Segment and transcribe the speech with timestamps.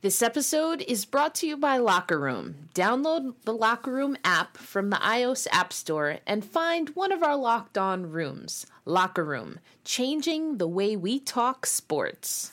[0.00, 2.68] This episode is brought to you by Locker Room.
[2.72, 7.34] Download the Locker Room app from the iOS App Store and find one of our
[7.34, 8.64] locked on rooms.
[8.84, 12.52] Locker Room, changing the way we talk sports.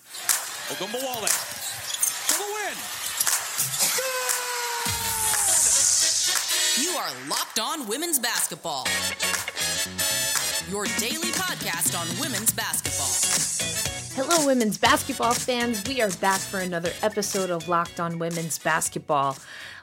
[0.72, 1.30] Oh, Ogunbowale
[2.26, 2.74] for the win.
[6.84, 8.88] You are Locked On Women's Basketball.
[10.72, 13.35] Your daily podcast on women's basketball.
[14.16, 15.84] Hello, women's basketball fans.
[15.86, 19.36] We are back for another episode of Locked On Women's Basketball.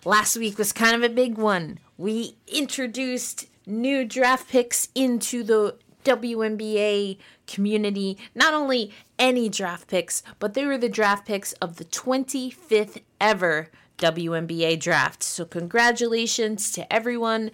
[0.07, 1.79] Last week was kind of a big one.
[1.99, 8.17] We introduced new draft picks into the WNBA community.
[8.35, 13.69] Not only any draft picks, but they were the draft picks of the 25th ever
[13.99, 15.23] WNBA draft.
[15.23, 17.51] So, congratulations to everyone.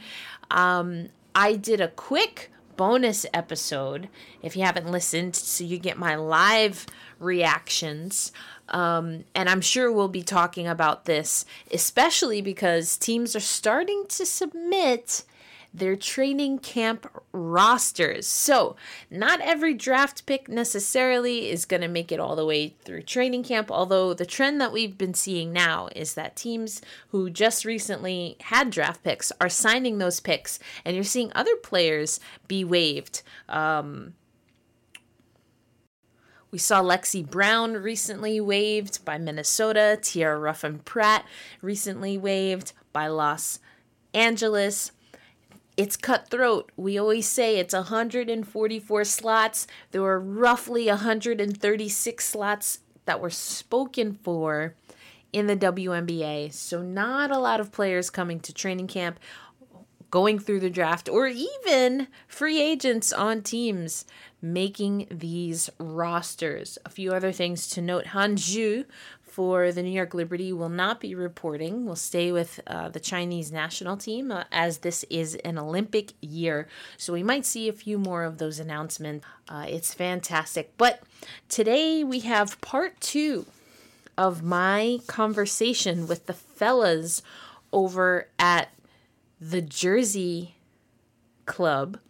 [0.49, 4.09] Um, I did a quick bonus episode
[4.41, 6.87] if you haven't listened, so you get my live
[7.19, 8.33] reactions.
[8.71, 14.25] Um, and I'm sure we'll be talking about this, especially because teams are starting to
[14.25, 15.25] submit
[15.73, 18.27] their training camp rosters.
[18.27, 18.77] So,
[19.11, 23.45] not every draft pick necessarily is going to make it all the way through training
[23.45, 26.81] camp, although the trend that we've been seeing now is that teams
[27.11, 32.19] who just recently had draft picks are signing those picks, and you're seeing other players
[32.47, 33.23] be waived.
[33.49, 34.15] Um,
[36.51, 39.99] we saw Lexi Brown recently waived by Minnesota.
[40.01, 41.27] Tierra Ruffin-Pratt
[41.61, 43.61] recently waived by Los
[44.15, 44.93] Angeles
[45.79, 46.73] it's cutthroat.
[46.77, 49.69] We always say it's 144 slots.
[49.93, 54.75] There were roughly 136 slots that were spoken for
[55.33, 56.53] in the WNBA.
[56.53, 59.21] So, not a lot of players coming to training camp,
[60.11, 64.05] going through the draft, or even free agents on teams
[64.43, 66.77] making these rosters.
[66.85, 68.85] A few other things to note Han Xu
[69.39, 71.87] for the New York Liberty will not be reporting.
[71.87, 76.67] We'll stay with uh, the Chinese national team uh, as this is an Olympic year.
[76.97, 79.25] So we might see a few more of those announcements.
[79.49, 80.77] Uh, it's fantastic.
[80.77, 81.05] But
[81.49, 83.47] today we have part two
[84.17, 87.23] of my conversation with the fellas
[87.73, 88.71] over at
[89.41, 90.57] the Jersey
[91.47, 92.01] Club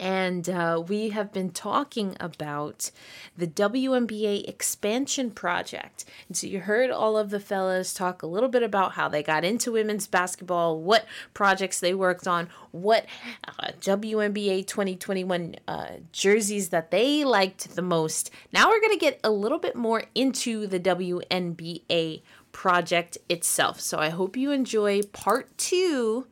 [0.00, 2.90] and uh, we have been talking about
[3.36, 6.04] the WNBA expansion project.
[6.28, 9.22] And so you heard all of the fellas talk a little bit about how they
[9.22, 11.04] got into women's basketball, what
[11.34, 13.06] projects they worked on, what
[13.46, 18.30] uh, WNBA 2021 uh, jerseys that they liked the most.
[18.52, 22.22] Now we're going to get a little bit more into the WNBA
[22.52, 23.80] project itself.
[23.80, 26.26] So I hope you enjoy part two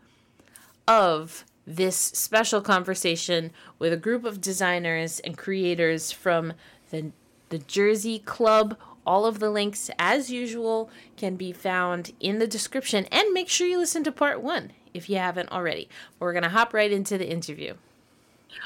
[0.87, 6.53] of this special conversation with a group of designers and creators from
[6.91, 7.12] the,
[7.49, 8.77] the Jersey Club.
[9.04, 13.06] All of the links, as usual, can be found in the description.
[13.12, 15.88] And make sure you listen to part one if you haven't already.
[16.19, 17.75] We're going to hop right into the interview.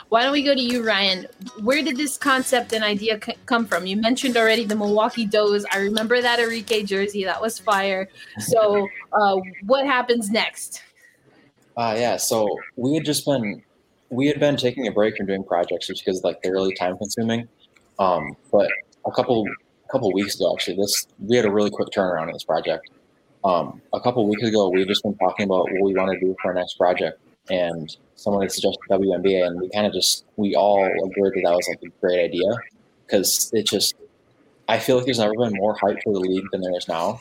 [0.08, 1.26] Why don't we go to you, Ryan?
[1.60, 3.86] Where did this concept and idea c- come from?
[3.86, 5.66] You mentioned already the Milwaukee Does.
[5.72, 7.24] I remember that Arike jersey.
[7.24, 8.08] That was fire.
[8.38, 10.82] So, uh, what happens next?
[11.80, 12.46] Uh, yeah, so
[12.76, 13.62] we had just been
[14.10, 16.98] we had been taking a break from doing projects just because like they're really time
[16.98, 17.48] consuming.
[17.98, 18.70] Um, but
[19.06, 19.46] a couple
[19.88, 22.90] a couple weeks ago, actually, this we had a really quick turnaround on this project.
[23.44, 26.20] Um, a couple weeks ago, we had just been talking about what we want to
[26.20, 27.18] do for our next project,
[27.48, 31.54] and someone had suggested WNBA, and we kind of just we all agreed that that
[31.54, 32.44] was like a great idea
[33.06, 33.94] because it just
[34.68, 37.18] I feel like there's never been more hype for the league than there is now.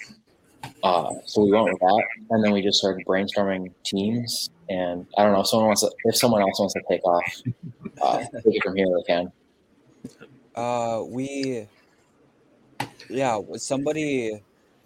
[0.84, 4.50] Uh, so we went with that, and then we just started brainstorming teams.
[4.70, 7.42] And I don't know if someone wants to, if someone else wants to take off,
[8.02, 8.88] uh, take it from here.
[8.88, 9.32] They can.
[10.56, 11.68] Uh, we,
[13.10, 14.42] yeah, somebody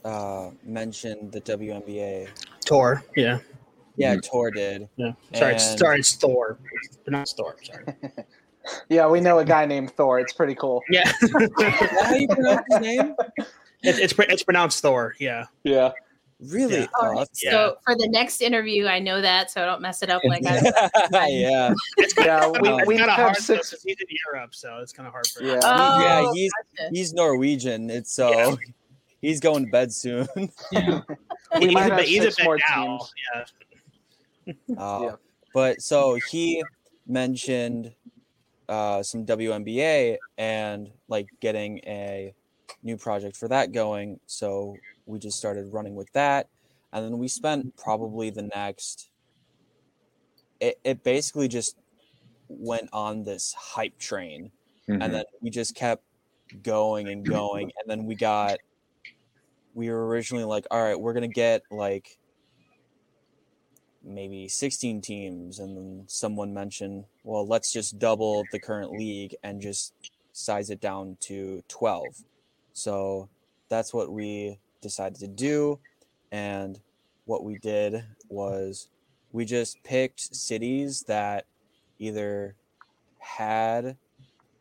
[0.06, 2.30] uh, mentioned the WNBA.
[2.66, 3.40] Tor, yeah,
[3.98, 4.88] Yeah, Tor did.
[4.96, 5.12] yeah.
[5.34, 6.58] Sorry, it's, sorry, it's Thor.
[6.84, 7.56] It's pronounced Thor.
[7.64, 7.86] Sorry.
[8.88, 10.22] Yeah, we know a guy named Thor.
[10.22, 10.82] It's pretty cool.
[10.90, 13.14] Yeah, Is that how you pronounce his name?
[13.84, 15.16] it's it's pro- it's pronounced Thor.
[15.20, 15.46] Yeah.
[15.64, 15.92] Yeah.
[16.40, 16.80] Really?
[16.80, 16.88] Yeah.
[16.96, 17.18] Oh, All right.
[17.20, 20.22] that's- So for the next interview, I know that, so I don't mess it up
[20.26, 20.56] like I.
[21.30, 23.96] yeah, It's kind Yeah, of, we- it's we kind of have hard six- 'cause he's
[24.00, 25.60] in Europe, so it's kind of hard for Yeah.
[25.64, 26.32] Oh, yeah.
[26.34, 26.90] He's gotcha.
[26.92, 27.90] he's Norwegian.
[27.90, 28.56] It's so Yeah.
[29.22, 30.28] he's going to bed soon.
[30.72, 31.02] Yeah.
[31.56, 32.98] We he's might a have bit, he's a six bit more now.
[32.98, 33.14] teams.
[34.76, 34.76] Yeah.
[34.78, 35.16] Uh, Yeah.
[35.54, 36.64] But so he
[37.08, 37.94] mentioned
[38.68, 42.34] uh, some WNBA and like getting a
[42.82, 44.20] new project for that going.
[44.26, 44.76] So
[45.06, 46.48] we just started running with that.
[46.92, 49.10] And then we spent probably the next,
[50.60, 51.78] it, it basically just
[52.48, 54.52] went on this hype train.
[54.88, 55.04] Mhm.
[55.04, 56.04] And then we just kept
[56.62, 57.72] going and going.
[57.80, 58.60] And then we got
[59.74, 62.18] we were originally like, all right, we're gonna get like
[64.04, 69.62] maybe 16 teams, and then someone mentioned, well, let's just double the current league and
[69.62, 69.94] just
[70.34, 72.24] size it down to 12.
[72.74, 73.30] So
[73.70, 75.80] that's what we decided to do,
[76.32, 76.80] and
[77.26, 78.90] what we did was
[79.32, 81.46] we just picked cities that
[82.00, 82.56] either
[83.20, 83.98] had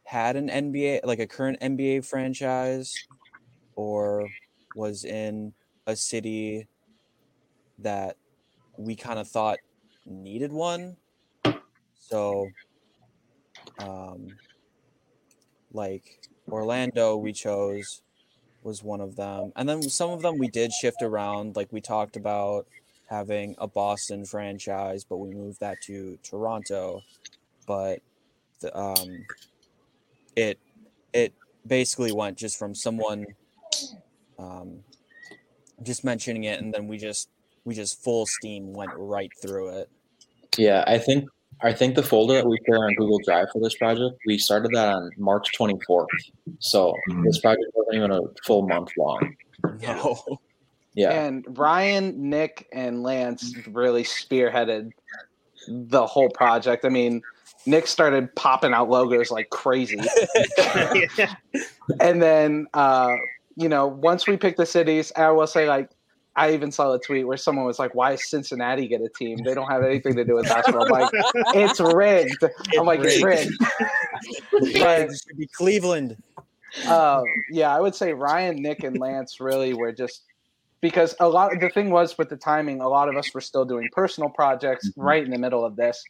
[0.04, 2.94] had an NBA like a current NBA franchise
[3.74, 4.28] or
[4.76, 5.52] was in
[5.86, 6.68] a city
[7.78, 8.16] that
[8.76, 9.58] we kind of thought
[10.06, 10.96] needed one.
[11.94, 12.48] So
[13.78, 14.28] um
[15.72, 18.02] like Orlando we chose
[18.62, 19.52] was one of them.
[19.56, 22.66] And then some of them we did shift around like we talked about
[23.08, 27.02] having a Boston franchise but we moved that to Toronto.
[27.66, 28.00] But
[28.60, 29.26] the, um
[30.36, 30.58] it
[31.12, 31.32] it
[31.66, 33.26] basically went just from someone
[34.38, 34.84] um,
[35.82, 37.28] just mentioning it, and then we just
[37.64, 39.90] we just full steam went right through it.
[40.58, 41.28] Yeah, I think
[41.60, 44.72] I think the folder that we share on Google Drive for this project, we started
[44.74, 46.06] that on March 24th.
[46.58, 46.94] So
[47.24, 49.34] this project wasn't even a full month long.
[49.80, 50.20] No.
[50.94, 51.10] Yeah.
[51.10, 54.90] And Ryan, Nick, and Lance really spearheaded
[55.68, 56.84] the whole project.
[56.84, 57.22] I mean,
[57.64, 60.00] Nick started popping out logos like crazy.
[62.00, 63.14] and then uh,
[63.56, 65.90] you know, once we picked the cities, I will say like
[66.34, 69.38] I even saw a tweet where someone was like, "Why does Cincinnati get a team?
[69.44, 71.10] They don't have anything to do with basketball." I'm like,
[71.54, 72.42] it's rigged.
[72.78, 73.52] I'm like, it's rigged.
[74.78, 76.16] But it should be Cleveland.
[76.86, 80.22] uh, yeah, I would say Ryan, Nick, and Lance really were just
[80.80, 81.52] because a lot.
[81.60, 84.88] The thing was with the timing, a lot of us were still doing personal projects
[84.90, 84.92] Mhm.
[84.96, 86.02] right in the middle of this.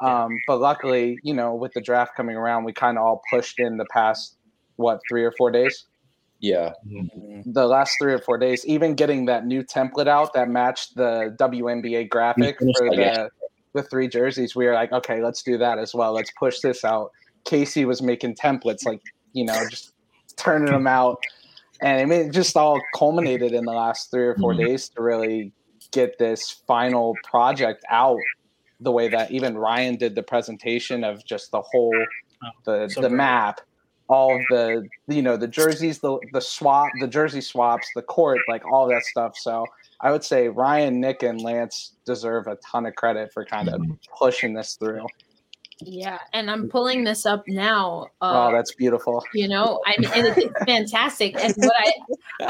[0.00, 3.58] Um, but luckily, you know, with the draft coming around, we kind of all pushed
[3.58, 4.36] in the past
[4.76, 5.86] what three or four days.
[6.40, 6.72] Yeah.
[7.44, 11.34] The last three or four days, even getting that new template out that matched the
[11.40, 13.30] WNBA graphic for the
[13.74, 16.14] the three jerseys, we were like, okay, let's do that as well.
[16.14, 17.10] Let's push this out.
[17.44, 19.00] Casey was making templates, like
[19.32, 19.92] you know, just
[20.36, 21.18] turning them out,
[21.82, 24.58] and I mean, it just all culminated in the last three or 4 Mhm.
[24.58, 25.52] days to really
[25.92, 28.20] get this final project out
[28.80, 32.06] the way that even Ryan did the presentation of just the whole
[32.42, 33.16] Oh, the so the great.
[33.16, 33.60] map
[34.08, 38.38] all of the you know the jerseys the the swap the jersey swaps the court
[38.48, 39.36] like all that stuff.
[39.36, 39.66] So
[40.00, 43.82] i would say ryan nick and lance deserve a ton of credit for kind of
[44.18, 45.06] pushing this through.
[45.80, 48.08] Yeah, and I'm pulling this up now.
[48.20, 49.24] Uh, oh that's beautiful.
[49.32, 51.92] you know i mean and it's fantastic and what i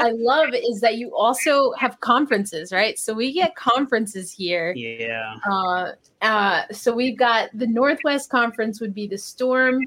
[0.07, 2.97] i love is that you also have conferences right?
[2.97, 4.73] So we get conferences here.
[4.75, 5.35] Yeah.
[5.49, 5.91] uh
[6.21, 9.81] uh so we've got the northwest conference would be the storm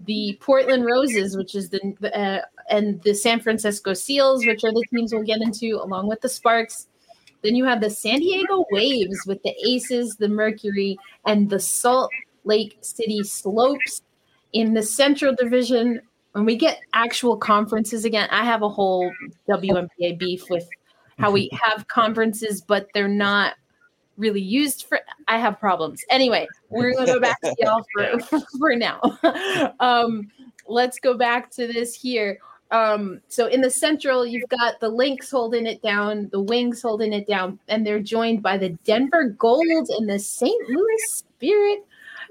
[0.00, 1.80] the portland roses which is the
[2.14, 2.40] uh,
[2.70, 6.28] and the san francisco seals which are the teams we'll get into along with the
[6.28, 6.88] sparks.
[7.42, 10.96] Then you have the san diego waves with the aces the mercury
[11.26, 12.10] and the salt
[12.44, 14.02] lake city slopes
[14.52, 16.00] in the central division.
[16.32, 19.12] When we get actual conferences again i have a whole
[19.48, 20.68] WNBA beef with
[21.18, 23.54] how we have conferences but they're not
[24.16, 26.04] really used for i have problems.
[26.10, 29.00] Anyway we're gonna go back to y'all for, for now.
[29.80, 30.30] Um
[30.66, 32.38] let's go back to this here.
[32.70, 37.12] Um so in the central you've got the lynx holding it down the wings holding
[37.12, 41.84] it down and they're joined by the denver gold and the st louis spirit.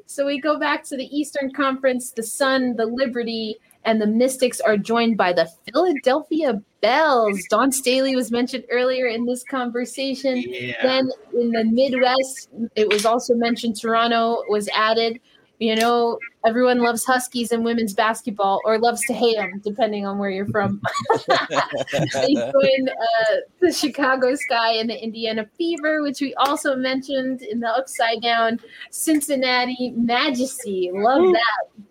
[0.08, 2.12] So we go back to the Eastern Conference.
[2.12, 3.56] The Sun, the Liberty,
[3.86, 7.44] and the Mystics are joined by the Philadelphia Bells.
[7.50, 10.38] Dawn Staley was mentioned earlier in this conversation.
[10.38, 10.74] Yeah.
[10.84, 15.20] Then in the Midwest, it was also mentioned Toronto was added.
[15.58, 20.20] You know, everyone loves Huskies and women's basketball, or loves to hate them, depending on
[20.20, 20.80] where you're from.
[21.28, 27.62] they joined uh, the Chicago Sky and the Indiana Fever, which we also mentioned in
[27.62, 28.60] the Upside Down.
[28.92, 31.84] Cincinnati Majesty, love that.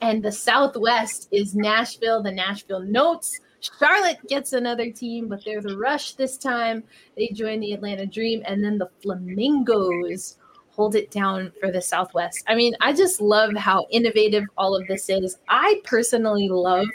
[0.00, 3.40] And the Southwest is Nashville, the Nashville Notes.
[3.60, 6.84] Charlotte gets another team, but they're the Rush this time.
[7.16, 10.36] They join the Atlanta Dream, and then the Flamingos
[10.70, 12.44] hold it down for the Southwest.
[12.48, 15.38] I mean, I just love how innovative all of this is.
[15.48, 16.86] I personally love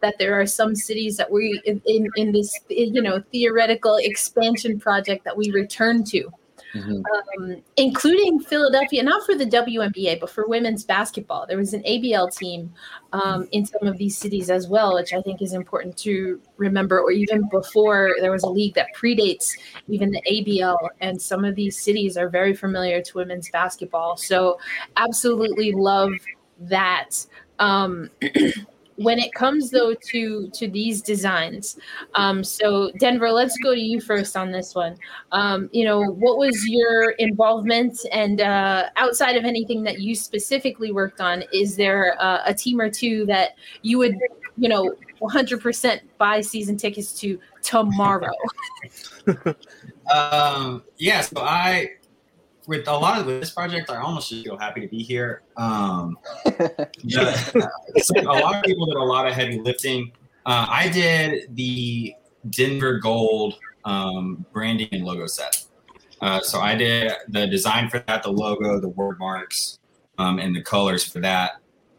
[0.00, 4.78] that there are some cities that we in, in, in this you know theoretical expansion
[4.78, 6.30] project that we return to
[6.74, 7.02] Mhm.
[7.38, 11.46] um, including Philadelphia, not for the WNBA, but for women's basketball.
[11.46, 12.72] There was an ABL team
[13.12, 17.00] um, in some of these cities as well, which I think is important to remember.
[17.00, 19.46] Or even before, there was a league that predates
[19.88, 24.16] even the ABL, and some of these cities are very familiar to women's basketball.
[24.16, 24.58] So,
[24.96, 26.12] absolutely love
[26.60, 27.10] that.
[27.58, 28.10] Um,
[28.98, 31.78] when it comes though to to these designs,
[32.14, 34.96] um, so Denver, let's go to you first on this one.
[35.32, 40.92] Um, you know, what was your involvement, and uh, outside of anything that you specifically
[40.92, 44.16] worked on, is there uh, a team or two that you would,
[44.56, 48.32] you know, 100% buy season tickets to tomorrow?
[50.10, 51.90] Um, yeah, so I,
[52.68, 55.40] with a lot of this project, I almost just feel happy to be here.
[55.56, 57.70] Um, the-
[58.02, 60.12] so a lot of people did a lot of heavy lifting.
[60.44, 62.14] Uh, I did the
[62.50, 63.54] Denver Gold
[63.86, 65.64] um, branding and logo set.
[66.20, 69.78] Uh, so I did the design for that, the logo, the word marks,
[70.18, 71.52] um, and the colors for that.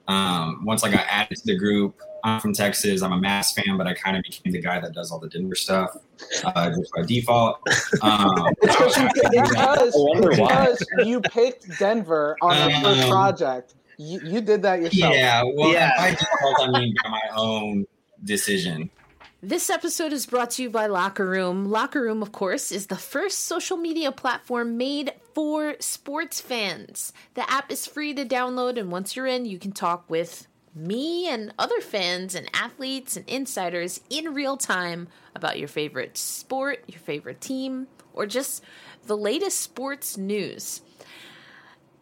[0.07, 3.01] Um, once I got added to the group, I'm from Texas.
[3.01, 5.29] I'm a Mavs fan, but I kind of became the guy that does all the
[5.29, 5.95] Denver stuff
[6.43, 7.57] uh, just by default.
[8.01, 10.47] Um, because you, because, I wonder it's why.
[10.71, 13.75] because you picked Denver on the first Um, project.
[13.97, 15.13] You, you did that yourself.
[15.13, 15.91] yeah, well, Yeah.
[15.97, 17.85] by default, I mean by my own
[18.23, 18.89] decision.
[19.41, 21.69] This episode is brought to you by Locker Room.
[21.71, 27.13] Locker Room, of course, is the first social media platform made for sports fans.
[27.35, 30.45] The app is free to download, and once you're in, you can talk with
[30.79, 36.83] me and other fans and athletes and insiders in real time about your favorite sport,
[36.87, 38.63] your favorite team, or just
[39.05, 40.81] the latest sports news.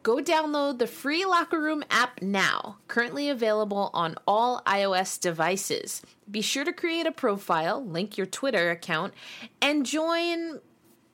[0.03, 6.01] Go download the free Locker Room app now, currently available on all iOS devices.
[6.31, 9.13] Be sure to create a profile, link your Twitter account,
[9.61, 10.61] and join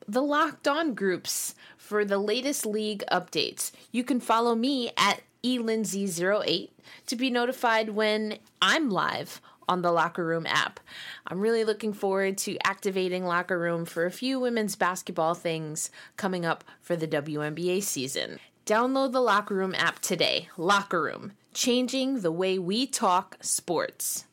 [0.07, 3.71] the Locked On groups for the latest league updates.
[3.91, 6.69] You can follow me at elindsay08
[7.07, 10.79] to be notified when I'm live on the Locker Room app.
[11.27, 16.45] I'm really looking forward to activating Locker Room for a few women's basketball things coming
[16.45, 18.39] up for the WNBA season.
[18.65, 20.49] Download the Locker Room app today.
[20.57, 24.25] Locker Room, changing the way we talk sports.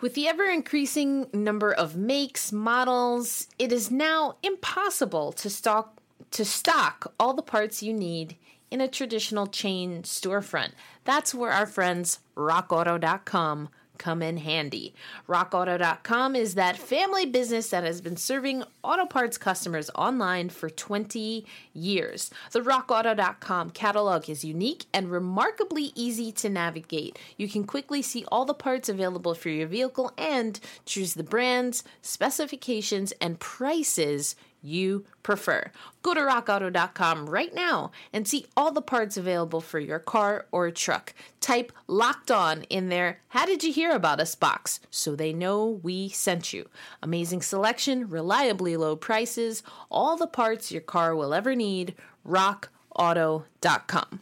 [0.00, 5.96] With the ever increasing number of makes, models, it is now impossible to stock
[6.32, 8.36] to stock all the parts you need
[8.70, 10.72] in a traditional chain storefront.
[11.04, 13.68] That's where our friends rockauto.com
[14.00, 14.94] come in handy.
[15.28, 21.44] RockAuto.com is that family business that has been serving auto parts customers online for 20
[21.74, 22.30] years.
[22.50, 27.18] The RockAuto.com catalog is unique and remarkably easy to navigate.
[27.36, 31.84] You can quickly see all the parts available for your vehicle and choose the brands,
[32.00, 35.70] specifications, and prices you prefer.
[36.02, 40.70] Go to rockauto.com right now and see all the parts available for your car or
[40.70, 41.14] truck.
[41.40, 45.80] Type locked on in their How Did You Hear About Us box so they know
[45.82, 46.68] we sent you.
[47.02, 51.94] Amazing selection, reliably low prices, all the parts your car will ever need.
[52.26, 54.20] RockAuto.com.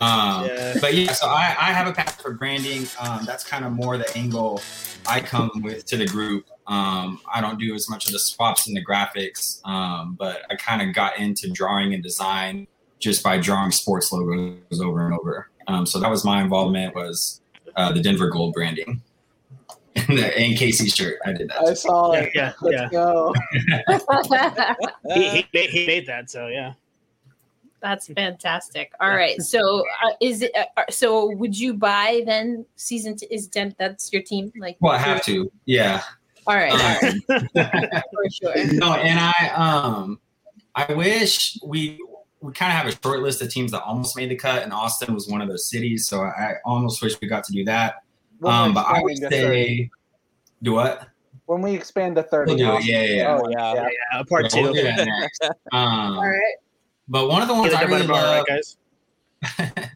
[0.00, 0.74] Um, Yeah.
[0.80, 2.86] But yeah, so I, I have a passion for branding.
[3.00, 4.60] Um, that's kind of more the angle
[5.06, 6.46] I come with to the group.
[6.66, 10.54] Um, I don't do as much of the swaps and the graphics, um, but I
[10.56, 12.66] kind of got into drawing and design
[13.00, 15.50] just by drawing sports logos over and over.
[15.66, 17.40] Um, so that was my involvement was
[17.76, 19.02] uh, the Denver Gold branding.
[19.96, 21.58] and the and Casey shirt, I did that.
[21.68, 22.30] I saw Yeah, it.
[22.34, 22.88] yeah, Let's yeah.
[22.90, 23.34] go.
[25.14, 26.72] He, he, made, he made that, so yeah.
[27.80, 28.92] That's fantastic.
[29.00, 29.42] All right.
[29.42, 34.12] So uh, is it uh, so would you buy then season t- is Den- that's
[34.12, 36.02] your team like Well, I have to, yeah.
[36.46, 36.72] All right.
[36.72, 37.04] All right.
[37.04, 37.22] Um,
[38.12, 38.72] For sure.
[38.72, 40.18] no, and I um
[40.74, 41.98] I wish we
[42.40, 44.72] we kind of have a short list of teams that almost made the cut, and
[44.72, 46.08] Austin was one of those cities.
[46.08, 48.02] So I almost wish we got to do that.
[48.40, 49.54] When Um, but I would expand to 30.
[49.66, 49.90] say
[50.62, 51.08] do what?
[51.46, 52.48] when we expand to 30.
[52.48, 52.84] We'll do it.
[52.84, 53.38] Yeah, yeah, yeah.
[53.40, 53.74] Oh yeah.
[53.74, 53.88] Yeah.
[54.14, 54.72] Yeah, part We'll two.
[54.72, 55.42] do that next.
[55.72, 56.54] Um, All right.
[57.08, 58.76] But one of the ones I really love, right, guys?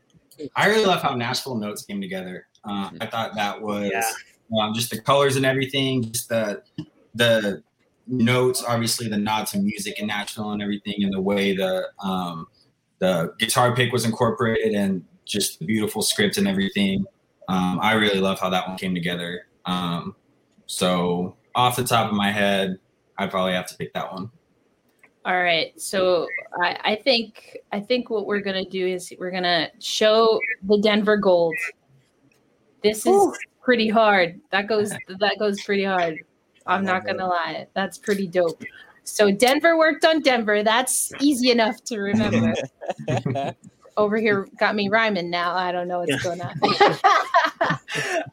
[0.57, 2.47] I really love how Nashville Notes came together.
[2.65, 4.03] Uh, I thought that was Yeah.
[4.59, 6.63] Um, just the colors and everything, just the
[7.15, 7.63] the
[8.07, 12.47] notes, obviously the nod to music and national and everything, and the way the um,
[12.99, 17.05] the guitar pick was incorporated, and just the beautiful script and everything.
[17.49, 19.47] Um, I really love how that one came together.
[19.67, 20.15] Um,
[20.67, 22.79] so off the top of my head,
[23.19, 24.31] I probably have to pick that one.
[25.25, 25.79] All right.
[25.81, 26.29] So
[26.63, 31.17] I, I think I think what we're gonna do is we're gonna show the Denver
[31.17, 31.57] Gold.
[32.83, 33.35] This is Whew.
[33.67, 34.41] Pretty hard.
[34.53, 36.21] That goes that goes pretty hard.
[36.67, 37.67] I'm not gonna lie.
[37.75, 38.63] That's pretty dope.
[39.05, 40.63] So Denver worked on Denver.
[40.63, 42.55] That's easy enough to remember.
[43.97, 45.55] Over here got me rhyming now.
[45.55, 46.53] I don't know what's going on.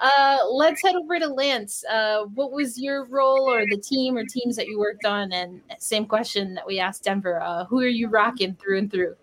[0.02, 1.86] uh, let's head over to Lance.
[1.90, 5.32] Uh, what was your role or the team or teams that you worked on?
[5.32, 7.42] And same question that we asked Denver.
[7.42, 9.16] Uh, who are you rocking through and through?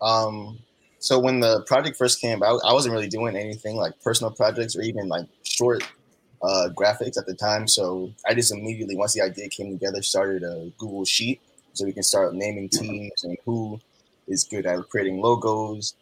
[0.00, 0.60] Um,
[0.98, 4.76] so when the project first came out, I wasn't really doing anything like personal projects
[4.76, 5.84] or even like short
[6.42, 7.68] uh, graphics at the time.
[7.68, 11.40] So I just immediately, once the idea came together, started a Google Sheet
[11.72, 13.80] so we can start naming teams and who
[14.26, 15.94] is good at creating logos,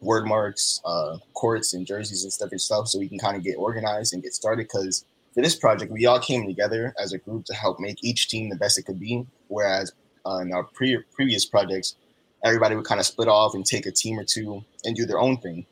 [0.00, 2.88] word marks, uh, courts, and jerseys and stuff and stuff.
[2.88, 4.68] So we can kind of get organized and get started.
[4.68, 8.28] Because for this project, we all came together as a group to help make each
[8.28, 9.26] team the best it could be.
[9.48, 9.92] Whereas
[10.24, 11.96] uh, in our pre- previous projects,
[12.44, 15.18] everybody would kind of split off and take a team or two and do their
[15.18, 15.66] own thing,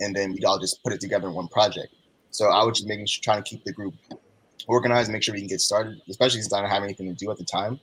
[0.00, 1.94] and then we'd all just put it together in one project.
[2.30, 3.94] So I was just making sure, trying to keep the group
[4.66, 7.30] organized, make sure we can get started, especially since I didn't have anything to do
[7.30, 7.80] at the time.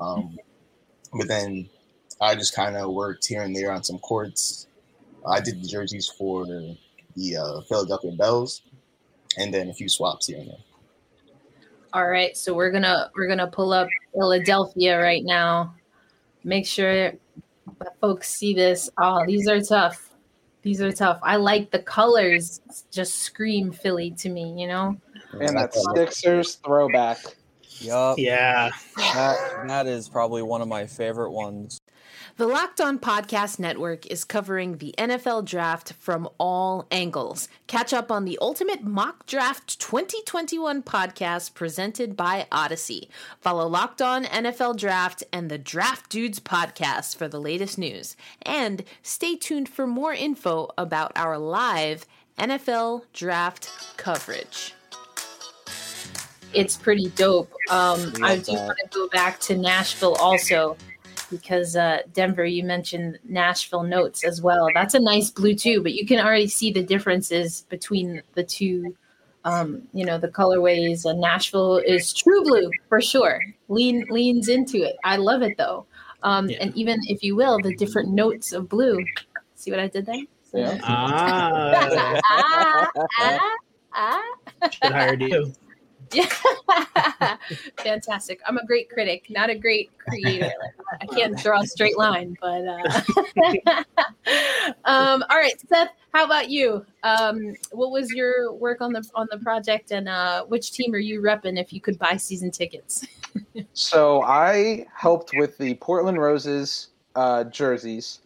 [0.00, 0.38] Um,
[1.12, 1.68] but then
[2.20, 4.66] I just kind of worked here and there on some courts.
[5.26, 6.46] I did the jerseys for
[7.16, 8.62] the uh, Philadelphia Bells,
[9.38, 10.58] and then a few swaps here and there.
[11.92, 15.74] All right, so we're gonna we're gonna pull up Philadelphia right now.
[16.44, 17.12] Make sure
[17.78, 18.90] that folks see this.
[18.98, 20.14] Oh, these are tough.
[20.62, 21.20] These are tough.
[21.22, 22.60] I like the colors.
[22.90, 24.54] Just scream Philly to me.
[24.56, 24.96] You know.
[25.32, 27.18] And that Sixers throwback.
[27.80, 28.18] Yup.
[28.18, 28.70] Yeah.
[28.96, 31.80] That, that is probably one of my favorite ones.
[32.40, 37.50] The Locked On Podcast Network is covering the NFL draft from all angles.
[37.66, 43.10] Catch up on the Ultimate Mock Draft 2021 podcast presented by Odyssey.
[43.42, 48.16] Follow Locked On NFL Draft and the Draft Dudes podcast for the latest news.
[48.40, 52.06] And stay tuned for more info about our live
[52.38, 54.72] NFL draft coverage.
[56.54, 57.52] It's pretty dope.
[57.70, 60.78] Um, I do want to go back to Nashville also
[61.30, 64.68] because uh, Denver, you mentioned Nashville notes as well.
[64.74, 68.96] That's a nice blue too, but you can already see the differences between the two.
[69.44, 73.40] Um, you know the colorways, and Nashville is true blue for sure.
[73.68, 74.96] Lean leans into it.
[75.02, 75.86] I love it though,
[76.22, 76.58] um, Yeah.
[76.60, 79.02] and even if you will, the different notes of blue.
[79.54, 80.24] See what I did there?
[80.52, 80.78] Yeah.
[80.82, 83.56] Ah, ah, ah,
[83.94, 84.68] ah.
[84.70, 85.52] should hire you.
[86.12, 86.28] Yeah.
[87.78, 88.40] Fantastic.
[88.46, 90.52] I'm a great critic, not a great creator.
[91.00, 93.00] I can't draw a straight line, but uh...
[94.84, 96.84] um, all right, Seth, how about you?
[97.02, 100.98] Um, what was your work on the on the project and uh, which team are
[100.98, 103.06] you repping if you could buy season tickets?
[103.74, 108.20] So I helped with the Portland Roses uh, jerseys,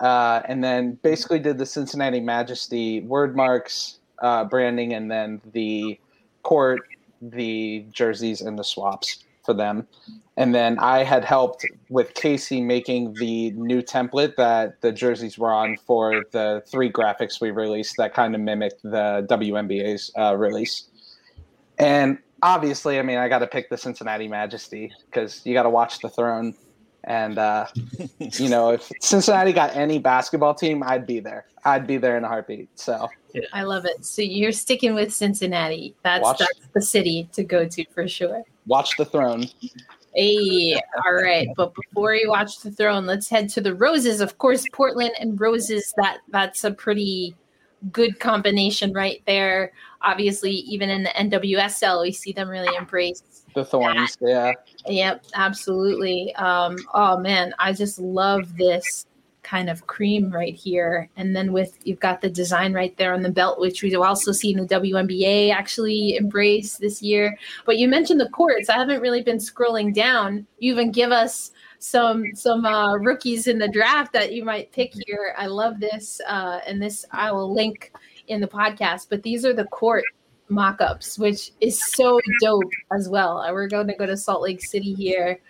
[0.00, 5.98] uh, and then basically did the Cincinnati Majesty word marks, uh, branding, and then the
[6.44, 6.82] court,
[7.30, 9.86] the jerseys, and the swaps for them.
[10.36, 15.52] And then I had helped with Casey making the new template that the jerseys were
[15.52, 20.88] on for the three graphics we released that kind of mimicked the WNBA's uh, release.
[21.78, 25.70] And obviously, I mean, I got to pick the Cincinnati Majesty because you got to
[25.70, 26.54] watch the throne.
[27.04, 27.66] And, uh,
[28.18, 31.46] you know, if Cincinnati got any basketball team, I'd be there.
[31.64, 32.68] I'd be there in a heartbeat.
[32.78, 33.08] So,
[33.52, 34.04] I love it.
[34.04, 35.94] So you're sticking with Cincinnati.
[36.02, 38.42] That's Watch- that's the city to go to for sure.
[38.66, 39.46] watch the throne.
[40.14, 41.48] Hey, all right.
[41.56, 44.20] But before you watch the throne, let's head to the roses.
[44.20, 45.92] Of course, Portland and roses.
[45.96, 47.34] That that's a pretty
[47.90, 49.72] good combination right there.
[50.02, 53.43] Obviously, even in the NWSL, we see them really embrace.
[53.54, 54.18] The thorns.
[54.20, 54.52] Yeah.
[54.86, 56.34] Yep, absolutely.
[56.34, 59.06] Um, oh man, I just love this
[59.44, 61.08] kind of cream right here.
[61.16, 64.32] And then with you've got the design right there on the belt, which we've also
[64.32, 67.38] seen the WNBA actually embrace this year.
[67.64, 68.68] But you mentioned the courts.
[68.68, 70.46] I haven't really been scrolling down.
[70.58, 74.94] You even give us some some uh, rookies in the draft that you might pick
[75.06, 75.34] here.
[75.38, 77.92] I love this, uh, and this I will link
[78.26, 79.08] in the podcast.
[79.10, 80.04] But these are the court
[80.48, 83.44] mock-ups, which is so dope as well.
[83.52, 85.40] We're going to go to Salt Lake City here.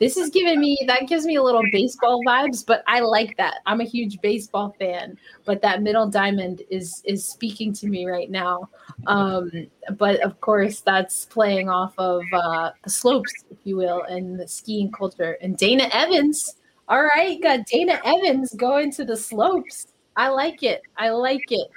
[0.00, 3.58] This is giving me that gives me a little baseball vibes, but I like that.
[3.64, 8.28] I'm a huge baseball fan, but that middle diamond is is speaking to me right
[8.28, 8.68] now.
[9.06, 9.50] Um,
[9.96, 14.48] but of course, that's playing off of uh, the slopes, if you will, and the
[14.48, 15.38] skiing culture.
[15.40, 16.56] And Dana Evans,
[16.88, 19.92] all right, got Dana Evans going to the slopes.
[20.16, 20.82] I like it.
[20.96, 21.68] I like it.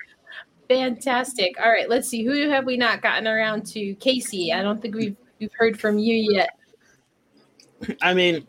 [0.68, 1.60] Fantastic.
[1.60, 2.24] All right, let's see.
[2.24, 3.94] Who have we not gotten around to?
[3.96, 4.52] Casey.
[4.52, 6.50] I don't think we've we've heard from you yet.
[8.02, 8.48] I mean,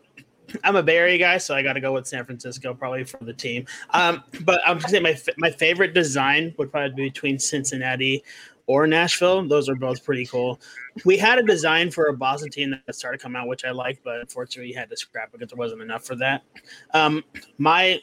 [0.63, 3.23] I'm a Bay Area guy, so I got to go with San Francisco probably for
[3.23, 3.65] the team.
[3.91, 8.23] Um, but I'm just saying my my favorite design would probably be between Cincinnati
[8.69, 9.43] or Nashville.
[9.47, 10.61] Those are both pretty cool.
[11.03, 14.03] We had a design for a Boston team that started coming out, which I liked,
[14.03, 16.43] but unfortunately, had to scrap because there wasn't enough for that.
[16.93, 17.23] Um,
[17.57, 17.99] my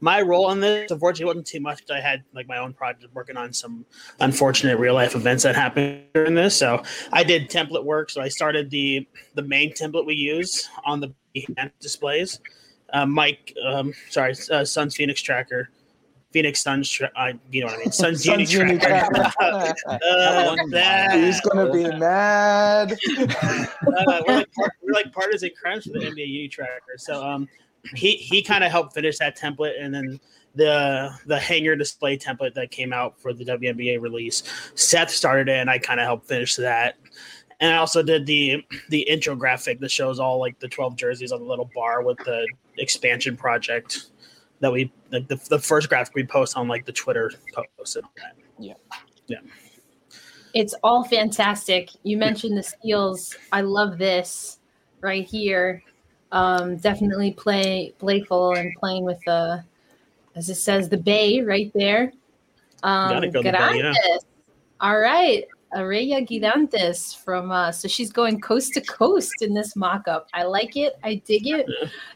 [0.00, 1.82] my role in this, unfortunately, wasn't too much.
[1.90, 3.84] I had like my own project working on some
[4.20, 6.56] unfortunate real life events that happened during this.
[6.56, 8.08] So I did template work.
[8.08, 11.12] So I started the the main template we use on the
[11.80, 12.38] displays.
[12.92, 15.70] Uh, Mike, um, sorry, uh, Sun's Phoenix Tracker
[16.34, 16.90] Phoenix Suns.
[16.90, 17.92] Tra- uh, you know what I mean?
[17.92, 19.14] Suns, Suns Uni Uni tracker.
[19.14, 19.74] tracker.
[19.88, 22.92] Uh, that- He's gonna be mad.
[23.18, 23.66] uh,
[24.26, 26.98] we're, like, part- we're like partisan crimes for the NBA Uni tracker.
[26.98, 27.48] So um,
[27.94, 30.18] he he kind of helped finish that template, and then
[30.56, 34.42] the the hanger display template that came out for the WNBA release.
[34.74, 36.96] Seth started it, and I kind of helped finish that.
[37.60, 41.30] And I also did the the intro graphic that shows all like the twelve jerseys
[41.30, 42.44] on the little bar with the
[42.78, 44.06] expansion project
[44.64, 48.04] that we like the, the first graphic we post on like the Twitter post and
[48.06, 48.34] all that.
[50.54, 51.90] It's all fantastic.
[52.02, 53.36] You mentioned the Seals.
[53.52, 54.60] I love this
[55.02, 55.82] right here.
[56.32, 59.62] Um, definitely play playful and playing with the,
[60.34, 62.14] as it says, the bay right there.
[62.82, 63.92] Um, Gotta go the bay, yeah.
[64.80, 65.44] All right.
[65.74, 70.28] Arella Guirantes from, uh, so she's going coast to coast in this mock up.
[70.32, 70.94] I like it.
[71.02, 71.66] I dig it.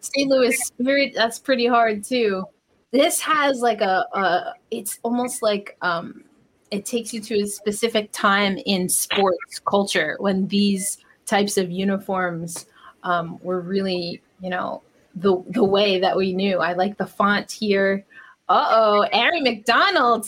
[0.01, 0.29] St.
[0.29, 2.45] Louis Spirit, that's pretty hard too.
[2.91, 6.25] This has like a, a it's almost like, um,
[6.71, 12.67] it takes you to a specific time in sports culture when these types of uniforms
[13.03, 14.83] um, were really, you know,
[15.15, 16.59] the the way that we knew.
[16.59, 18.05] I like the font here.
[18.49, 20.27] Uh oh, Ari McDonald.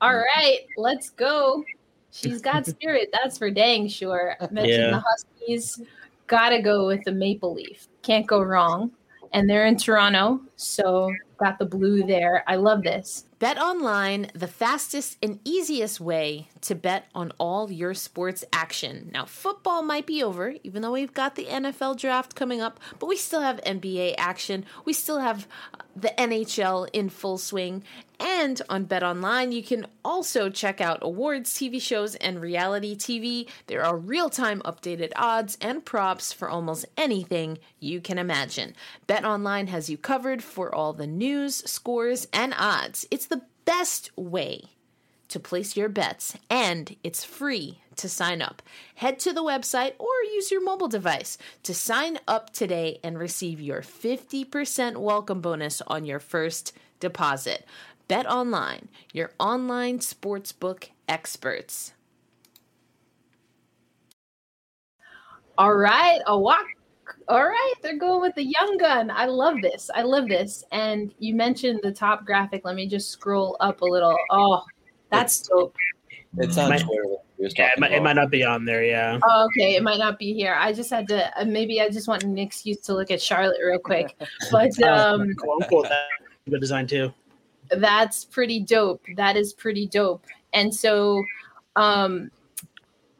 [0.00, 1.64] All right, let's go.
[2.10, 4.36] She's got spirit, that's for dang sure.
[4.40, 4.90] I mentioned Yeah.
[4.90, 5.80] the Huskies.
[6.26, 7.88] Gotta go with the maple leaf.
[8.02, 8.90] Can't go wrong.
[9.32, 12.44] And they're in Toronto, so got the blue there.
[12.46, 13.24] I love this.
[13.38, 19.10] Bet online, the fastest and easiest way to bet on all your sports action.
[19.12, 23.06] Now, football might be over, even though we've got the NFL draft coming up, but
[23.06, 24.64] we still have NBA action.
[24.84, 27.84] We still have uh, the NHL in full swing.
[28.20, 33.48] And on Bet Online, you can also check out awards, TV shows, and reality TV.
[33.68, 38.74] There are real time updated odds and props for almost anything you can imagine.
[39.06, 43.06] Bet Online has you covered for all the news, scores, and odds.
[43.10, 44.64] It's the best way
[45.28, 48.62] to place your bets, and it's free to sign up.
[48.94, 53.60] Head to the website or use your mobile device to sign up today and receive
[53.60, 57.66] your 50% welcome bonus on your first deposit.
[58.08, 61.92] Bet online, your online sportsbook experts.
[65.58, 66.64] All right, a walk.
[67.28, 69.10] All right, they're going with the young gun.
[69.10, 69.90] I love this.
[69.94, 70.64] I love this.
[70.72, 72.64] And you mentioned the top graphic.
[72.64, 74.16] Let me just scroll up a little.
[74.30, 74.62] Oh,
[75.10, 75.74] that's dope.
[76.36, 77.04] It's on Might- Twitter.
[77.38, 78.82] He Yeah, it might, it might not be on there.
[78.84, 79.18] Yeah.
[79.22, 80.56] Oh, okay, it might not be here.
[80.58, 81.40] I just had to.
[81.40, 84.16] Uh, maybe I just want an excuse to look at Charlotte real quick.
[84.50, 86.06] But um, Cool, I'm cool with that.
[86.50, 87.12] Good design too.
[87.70, 89.02] that's pretty dope.
[89.16, 90.24] That is pretty dope.
[90.52, 91.22] And so,
[91.76, 92.30] um,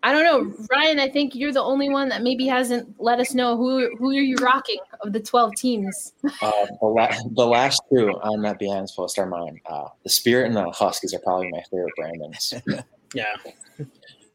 [0.03, 1.01] I don't know, Ryan.
[1.01, 4.21] I think you're the only one that maybe hasn't let us know who who are
[4.21, 6.13] you rocking of the twelve teams.
[6.41, 9.61] Uh, the, la- the last two on that Behance post are mine.
[9.67, 12.55] Uh, the Spirit and the Huskies are probably my favorite brandings.
[13.15, 13.37] Yeah.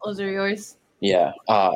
[0.04, 0.78] Those are yours.
[1.00, 1.32] yeah.
[1.48, 1.74] Uh,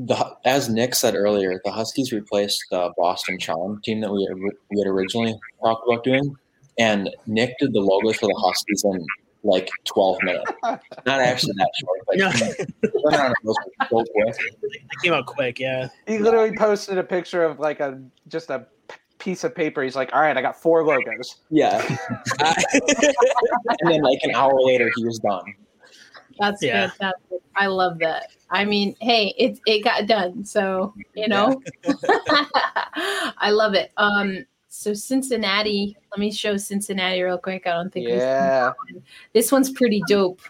[0.00, 4.38] the as Nick said earlier, the Huskies replaced the Boston Charm team that we had,
[4.70, 6.34] we had originally talked about doing,
[6.78, 9.04] and Nick did the logos for the Huskies in
[9.44, 10.50] like 12 minutes.
[10.62, 12.30] Not actually that short, but No.
[12.30, 12.40] he
[13.04, 13.36] went
[13.90, 14.36] so quick.
[14.62, 15.58] It came out quick.
[15.58, 15.88] Yeah.
[16.06, 18.66] He literally posted a picture of like a just a
[19.18, 19.82] piece of paper.
[19.82, 21.80] He's like, "All right, I got four logos." Yeah.
[22.40, 25.42] and then like an hour later, he was done.
[26.38, 26.88] That's Yeah.
[26.90, 27.40] fantastic.
[27.56, 28.28] I love that.
[28.50, 30.44] I mean, hey, it it got done.
[30.44, 31.60] So you know,
[33.38, 33.90] I love it.
[33.96, 35.96] Um, so Cincinnati.
[36.10, 37.66] Let me show Cincinnati real quick.
[37.66, 39.02] I don't think Yeah, one.
[39.32, 40.40] this one's pretty dope.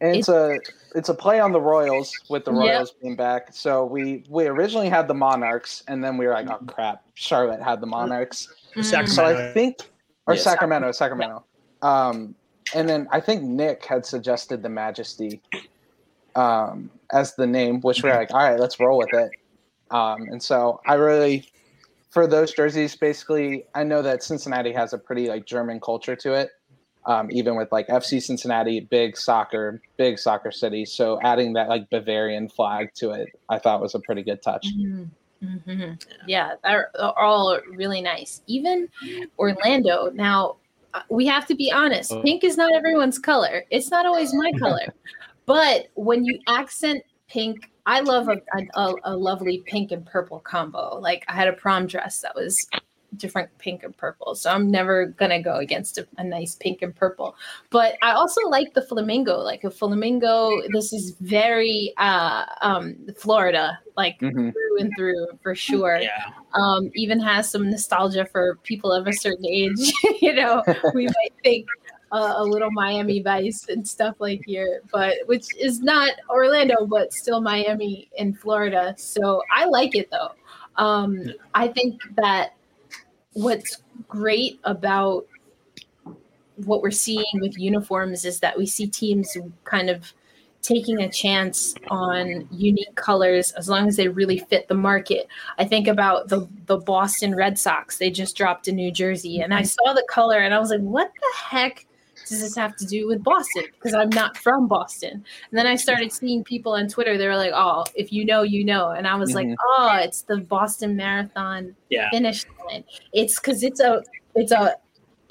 [0.00, 0.58] and it's a
[0.94, 2.60] it's a play on the Royals with the Yep.
[2.60, 3.48] Royals being back.
[3.52, 7.62] So we we originally had the Monarchs, and then we were like, "Oh crap!" Charlotte
[7.62, 8.48] had the Monarchs.
[8.74, 9.08] Mm.
[9.08, 9.78] So I think,
[10.26, 10.44] or Yes.
[10.44, 11.44] Sacramento, Sacramento.
[11.82, 12.34] Um,
[12.74, 15.40] and then I think Nick had suggested the Majesty
[16.34, 19.30] um, as the name, which we're like, all right, let's roll with it.
[19.90, 21.48] Um, and so I really,
[22.16, 26.32] for those jerseys, basically, I know that Cincinnati has a pretty like German culture to
[26.32, 26.48] it.
[27.04, 30.86] Um, even with like FC Cincinnati, big soccer, big soccer city.
[30.86, 34.66] So adding that like Bavarian flag to it, I thought was a pretty good touch.
[34.74, 35.10] Mhm.
[35.44, 36.02] Mhm.
[36.26, 38.40] Yeah, they're they're all really nice.
[38.46, 38.88] Even
[39.38, 40.10] Orlando.
[40.14, 40.56] Now,
[40.94, 42.14] uh, we have to be honest.
[42.14, 42.22] Oh.
[42.22, 43.64] Pink is not everyone's color.
[43.68, 44.94] It's not always my color.
[45.44, 48.40] But when you accent pink, I love a,
[48.74, 50.98] a, a lovely pink and purple combo.
[51.00, 52.66] Like I had a prom dress that was
[53.16, 54.34] different pink and purple.
[54.34, 57.36] So I'm never gonna go against a, a nice pink and purple.
[57.70, 59.38] But I also like the flamingo.
[59.38, 64.52] Like a flamingo, this is very uh um Florida, like Mhm.
[64.52, 65.98] through and through for sure.
[66.00, 66.24] Yeah.
[66.54, 69.92] Um, even has some nostalgia for people of a certain age.
[70.20, 70.62] you know,
[70.94, 71.66] we might think
[72.12, 77.12] uh, a little Miami Vice and stuff like here, but which is not Orlando, but
[77.12, 78.94] still Miami in Florida.
[78.96, 80.32] So I like it though.
[80.76, 82.54] Um, I think that
[83.32, 85.26] what's great about
[86.64, 90.12] what we're seeing with uniforms is that we see teams kind of
[90.62, 95.28] taking a chance on unique colors as long as they really fit the market.
[95.58, 97.98] I think about the the Boston Red Sox.
[97.98, 100.80] They just dropped a New Jersey and I saw the color and I was like,
[100.80, 101.86] what the heck
[102.26, 103.64] does this have to do with Boston?
[103.72, 105.12] Because I'm not from Boston.
[105.12, 108.42] And then I started seeing people on Twitter, they were like, Oh, if you know,
[108.42, 108.90] you know.
[108.90, 109.34] And I was Mhm.
[109.34, 112.10] like, Oh, it's the Boston Marathon Yeah.
[112.10, 112.84] finish line.
[113.12, 114.02] It's because it's a
[114.34, 114.76] it's a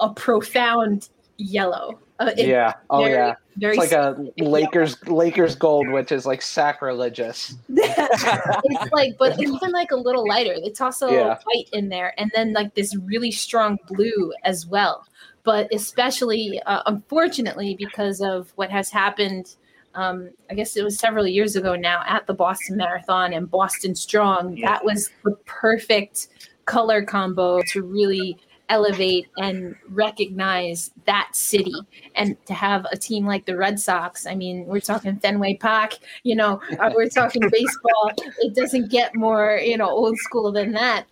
[0.00, 1.98] a profound yellow.
[2.18, 2.72] Uh, yeah.
[2.88, 3.34] Oh very- yeah.
[3.58, 7.54] very It's like a Lakers Lakers gold, which is like sacrilegious.
[7.68, 10.54] it's like, but even like a little lighter.
[10.56, 11.38] It's also Yeah.
[11.44, 15.04] white in there, and then like this really strong blue as well.
[15.46, 19.54] But especially, uh, unfortunately, because of what has happened,
[19.94, 23.94] um, I guess it was several years ago now at the Boston Marathon and Boston
[23.94, 24.56] Strong.
[24.56, 24.72] Yeah.
[24.72, 26.28] That was the perfect
[26.64, 28.36] color combo to really
[28.68, 31.74] elevate and recognize that city
[32.16, 34.26] and to have a team like the Red Sox.
[34.26, 38.10] I mean, we're talking Fenway Park, you know, uh, we're talking baseball.
[38.40, 41.06] It doesn't get more, you know, old school than that.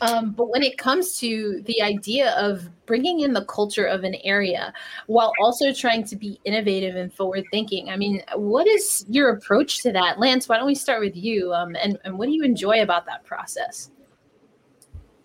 [0.00, 4.16] Um, but when it comes to the idea of bringing in the culture of an
[4.24, 4.72] area
[5.06, 9.82] while also trying to be innovative and forward thinking, I mean, what is your approach
[9.82, 10.18] to that?
[10.18, 11.52] Lance, why don't we start with you?
[11.52, 13.90] Um, and, and what do you enjoy about that process?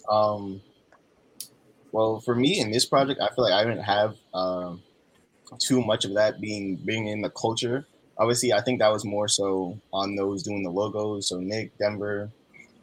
[0.10, 0.62] Um,
[1.92, 4.84] well, for me in this project, I feel like I didn't have um,
[5.60, 7.88] too much of that being bringing in the culture.
[8.18, 11.28] Obviously, I think that was more so on those doing the logos.
[11.28, 12.30] So Nick, Denver,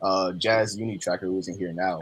[0.06, 2.00] uh, Jazz, Uni Tracker, who isn't here now.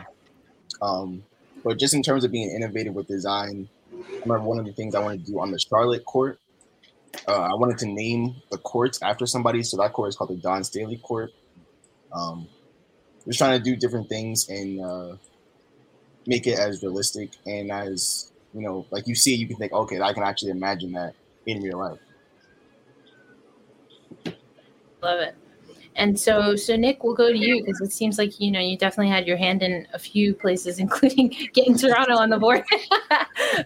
[0.82, 1.24] Um,
[1.64, 4.94] but just in terms of being innovative with design, I remember one of the things
[4.94, 6.38] I wanted to do on the Charlotte court.
[7.26, 10.36] Uh, I wanted to name the courts after somebody, so that court is called the
[10.36, 11.32] Dawn Staley Court.
[12.12, 12.46] Um,
[13.24, 15.16] just trying to do different things and uh,
[16.26, 20.00] make it as realistic and as you know, like you see, you can think, okay,
[20.00, 21.14] I can actually imagine that
[21.46, 21.98] in real life.
[25.02, 25.36] Love it.
[25.96, 28.76] And so, so Nick, we'll go to you because it seems like you know you
[28.76, 32.64] definitely had your hand in a few places, including getting Toronto on the board.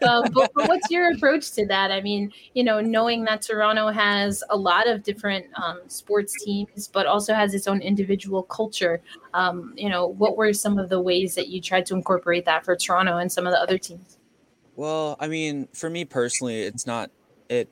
[0.02, 1.90] um, but, but what's your approach to that?
[1.90, 6.88] I mean, you know, knowing that Toronto has a lot of different um, sports teams,
[6.88, 9.00] but also has its own individual culture.
[9.34, 12.64] Um, you know, what were some of the ways that you tried to incorporate that
[12.64, 14.18] for Toronto and some of the other teams?
[14.76, 17.10] Well, I mean, for me personally, it's not
[17.48, 17.68] it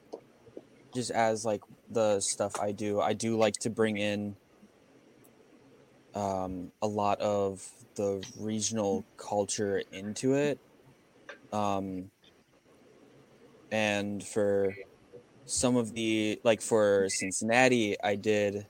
[0.95, 3.01] just as like the stuff I do.
[3.01, 4.35] I do like to bring in
[6.17, 7.63] um, a lot of
[7.95, 10.59] the regional culture into it.
[11.53, 12.11] Um,
[13.71, 14.75] and for
[15.45, 18.67] some of the like for Cincinnati, I did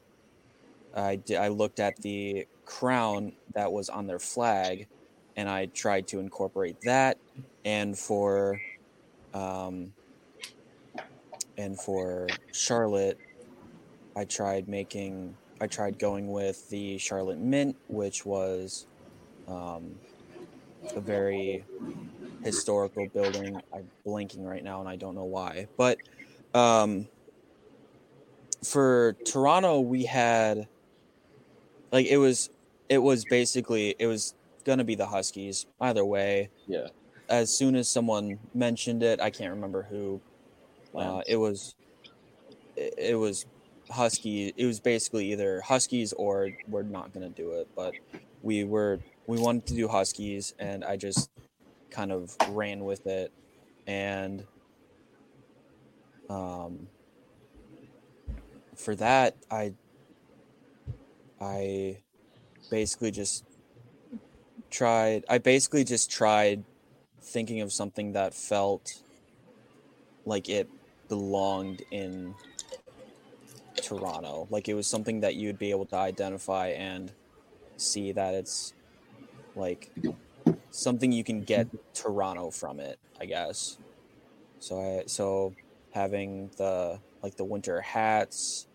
[0.94, 4.88] I did I looked at the crown that was on their flag
[5.36, 7.18] and I tried to incorporate that
[7.64, 8.60] and for
[9.32, 9.92] um,
[11.56, 13.18] and for Charlotte,
[14.16, 18.86] I tried making I tried going with the Charlotte Mint, which was
[19.48, 20.00] um,
[20.94, 21.66] a very
[22.42, 23.62] historical building.
[23.74, 25.68] I'm blanking right now, and I don't know why.
[25.76, 26.00] But
[26.54, 27.08] um,
[28.64, 30.68] for Toronto, we had
[31.92, 32.48] like it was
[32.88, 36.88] it was basically it was gonna be the Huskies either way Yeah.
[37.28, 40.22] as soon as someone mentioned it, I can't remember who.
[40.94, 41.76] Uh, it was,
[42.76, 43.46] it, it was
[43.90, 44.52] Husky.
[44.56, 47.68] It was basically either Huskies or we're not gonna do it.
[47.74, 47.94] But
[48.42, 51.30] we were we wanted to do Huskies, and I just
[51.90, 53.32] kind of ran with it,
[53.86, 54.44] and
[56.28, 56.88] um,
[58.74, 59.72] for that I
[61.40, 61.98] I
[62.70, 63.44] basically just
[64.70, 65.24] tried.
[65.28, 66.64] I basically just tried
[67.22, 69.02] thinking of something that felt
[70.24, 70.68] like it
[71.08, 72.34] belonged in
[73.76, 74.46] Toronto.
[74.50, 77.12] Like it was something that you'd be able to identify and
[77.76, 78.74] see that it's
[79.54, 79.90] like
[80.70, 83.78] something you can get Toronto from it, I guess.
[84.58, 85.54] So I so
[85.92, 88.66] having the like the winter hats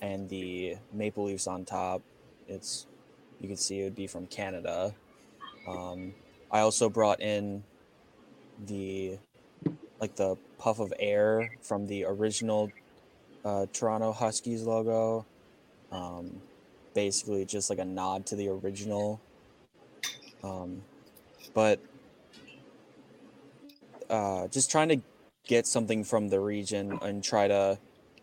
[0.00, 2.02] and the maple leaves on top,
[2.46, 2.86] it's
[3.40, 4.94] you can see it would be from Canada.
[5.66, 6.14] Um,
[6.50, 7.62] I also brought in
[8.66, 9.18] the
[10.00, 12.70] like the puff of air from the original
[13.44, 15.26] uh, Toronto Huskies logo.
[15.90, 16.42] Um,
[16.94, 19.20] basically, just like a nod to the original.
[20.42, 20.82] Um,
[21.54, 21.80] but
[24.10, 25.00] uh, just trying to
[25.46, 27.78] get something from the region and try to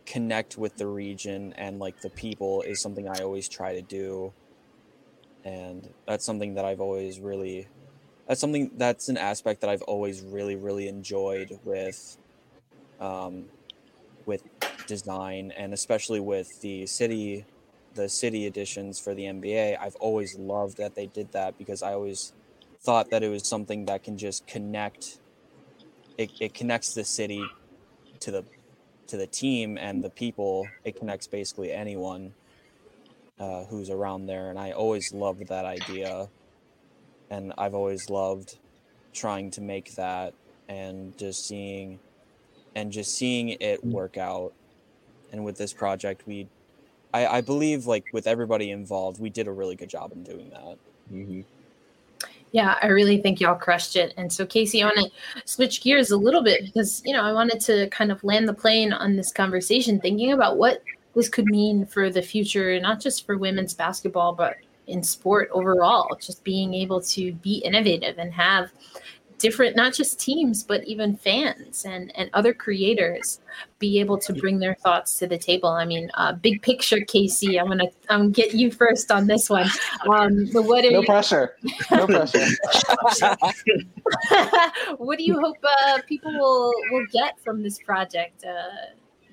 [0.05, 4.31] connect with the region and like the people is something I always try to do.
[5.43, 7.67] And that's something that I've always really
[8.27, 12.17] that's something that's an aspect that I've always really really enjoyed with
[12.99, 13.45] um
[14.25, 14.43] with
[14.87, 17.45] design and especially with the city
[17.95, 19.77] the city editions for the NBA.
[19.79, 22.33] I've always loved that they did that because I always
[22.81, 25.19] thought that it was something that can just connect
[26.17, 27.43] it, it connects the city
[28.19, 28.45] to the
[29.07, 32.33] to the team and the people it connects basically anyone
[33.39, 36.27] uh, who's around there and i always loved that idea
[37.29, 38.57] and i've always loved
[39.13, 40.33] trying to make that
[40.69, 41.99] and just seeing
[42.75, 44.53] and just seeing it work out
[45.35, 46.47] and with this project we
[47.13, 50.49] i, I believe like with everybody involved we did a really good job in doing
[50.49, 50.77] that
[51.11, 51.41] Mm-hmm.
[52.51, 54.13] Yeah, I really think y'all crushed it.
[54.17, 57.33] And so, Casey, I want to switch gears a little bit because, you know, I
[57.33, 60.81] wanted to kind of land the plane on this conversation, thinking about what
[61.15, 64.55] this could mean for the future, not just for women's basketball, but
[64.87, 66.15] in sport overall.
[66.21, 68.71] Just being able to be innovative and have
[69.37, 73.41] different not just teams but even fans and and other creators
[73.79, 77.59] be able to bring their thoughts to the table i mean uh, big picture casey
[77.59, 79.67] i'm gonna um, get you first on this one
[80.09, 81.55] um but what are No you- pressure.
[81.91, 82.45] No pressure.
[84.97, 88.51] what do you hope uh, people will will get from this project uh,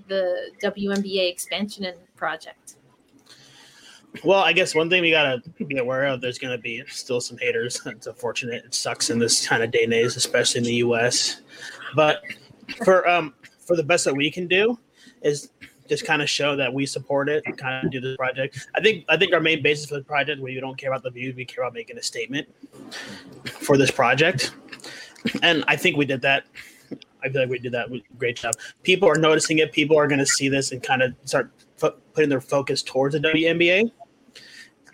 [0.08, 2.76] the WNBA expansion and project
[4.24, 7.38] Well, I guess one thing we gotta be aware of, there's gonna be still some
[7.38, 7.80] haters.
[7.86, 8.64] It's unfortunate.
[8.64, 11.40] It sucks in this kind of day and age, especially in the U.S.
[11.94, 12.22] But
[12.84, 14.78] for um for the best that we can do
[15.22, 15.50] is
[15.88, 18.66] just kind of show that we support it and kind of do this project.
[18.74, 21.02] I think I think our main basis for the project, where we don't care about
[21.02, 22.48] the views, we care about making a statement
[23.46, 24.54] for this project,
[25.42, 26.44] and I think we did that.
[27.24, 28.54] I feel like we did that great job.
[28.82, 29.70] People are noticing it.
[29.72, 31.52] People are going to see this and kind of start
[32.14, 33.90] putting their focus towards the WNBA.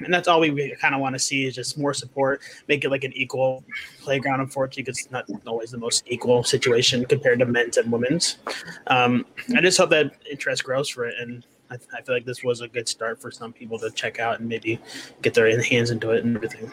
[0.00, 2.90] And that's all we kind of want to see is just more support, make it
[2.90, 3.64] like an equal
[4.00, 4.40] playground.
[4.40, 8.38] Unfortunately, because it's not always the most equal situation compared to men's and women's.
[8.86, 12.42] Um, I just hope that interest grows for it, and I, I feel like this
[12.42, 14.80] was a good start for some people to check out and maybe
[15.22, 16.72] get their hands into it and everything.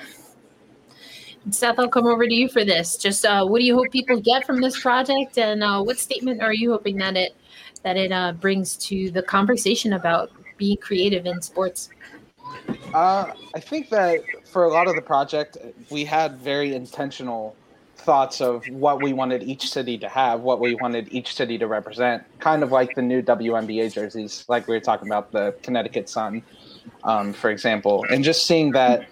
[1.51, 2.97] Seth, I'll come over to you for this.
[2.97, 6.41] Just uh, what do you hope people get from this project, and uh, what statement
[6.41, 7.35] are you hoping that it
[7.83, 11.89] that it uh, brings to the conversation about being creative in sports?
[12.93, 15.57] Uh, I think that for a lot of the project,
[15.89, 17.55] we had very intentional
[17.97, 21.67] thoughts of what we wanted each city to have, what we wanted each city to
[21.67, 26.07] represent, kind of like the new WNBA jerseys, like we were talking about the Connecticut
[26.07, 26.43] Sun,
[27.03, 29.07] um, for example, and just seeing that.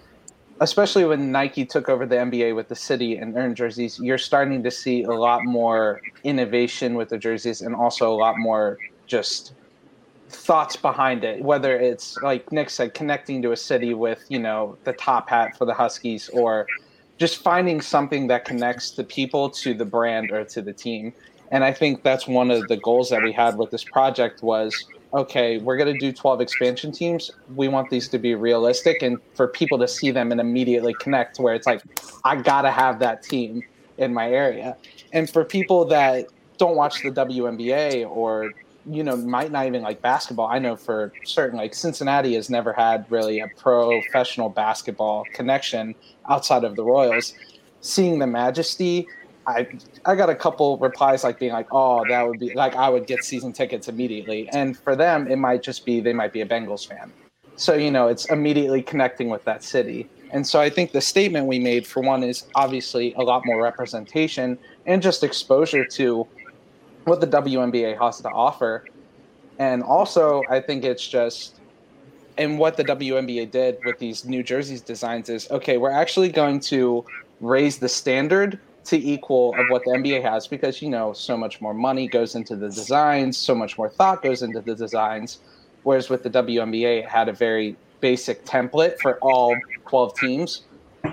[0.60, 4.62] Especially when Nike took over the NBA with the city and earned jerseys, you're starting
[4.62, 9.52] to see a lot more innovation with the jerseys and also a lot more just
[10.34, 14.76] thoughts behind it whether it's like nick said connecting to a city with you know
[14.84, 16.66] the top hat for the huskies or
[17.18, 21.12] just finding something that connects the people to the brand or to the team.
[21.50, 24.74] And i think that's one of the goals that we had with this project was
[25.12, 27.30] okay we're going to do 12 expansion teams.
[27.54, 31.38] We want these to be realistic and for people to see them and immediately connect
[31.38, 31.82] where it's like
[32.24, 33.62] i gotta have that team
[33.98, 34.76] in my area.
[35.12, 36.26] And for people that
[36.58, 38.52] don't watch the WNBA or
[38.86, 40.46] you know might not even like basketball.
[40.46, 45.94] I know for certain like cincinnati has never had really a professional basketball connection
[46.28, 47.34] outside of the royals.
[47.80, 49.06] Seeing the majesty
[49.46, 49.66] i
[50.06, 53.06] i got a couple replies like being like oh that would be like i would
[53.06, 54.48] get season tickets immediately.
[54.50, 57.12] And for them it might just be they might be a bengals fan.
[57.56, 60.08] So you know it's immediately connecting with that city.
[60.30, 63.62] And so i think the statement we made for one is obviously a lot more
[63.62, 66.26] representation and just exposure to
[67.04, 68.84] what the WNBA has to offer.
[69.58, 71.60] And also, I think it's just,
[72.36, 76.60] and what the WNBA did with these New Jersey's designs is okay, we're actually going
[76.60, 77.04] to
[77.40, 81.60] raise the standard to equal of what the NBA has because, you know, so much
[81.60, 85.38] more money goes into the designs, so much more thought goes into the designs.
[85.84, 90.64] Whereas with the WNBA, it had a very basic template for all 12 teams.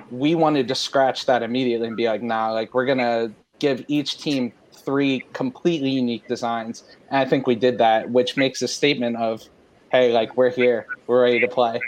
[0.10, 3.86] We wanted to scratch that immediately and be like, nah, like we're going to give
[3.88, 4.52] each team
[4.84, 6.84] three completely unique designs.
[7.10, 9.44] And I think we did that, which makes a statement of,
[9.92, 11.80] hey, like we're here, we're ready to play.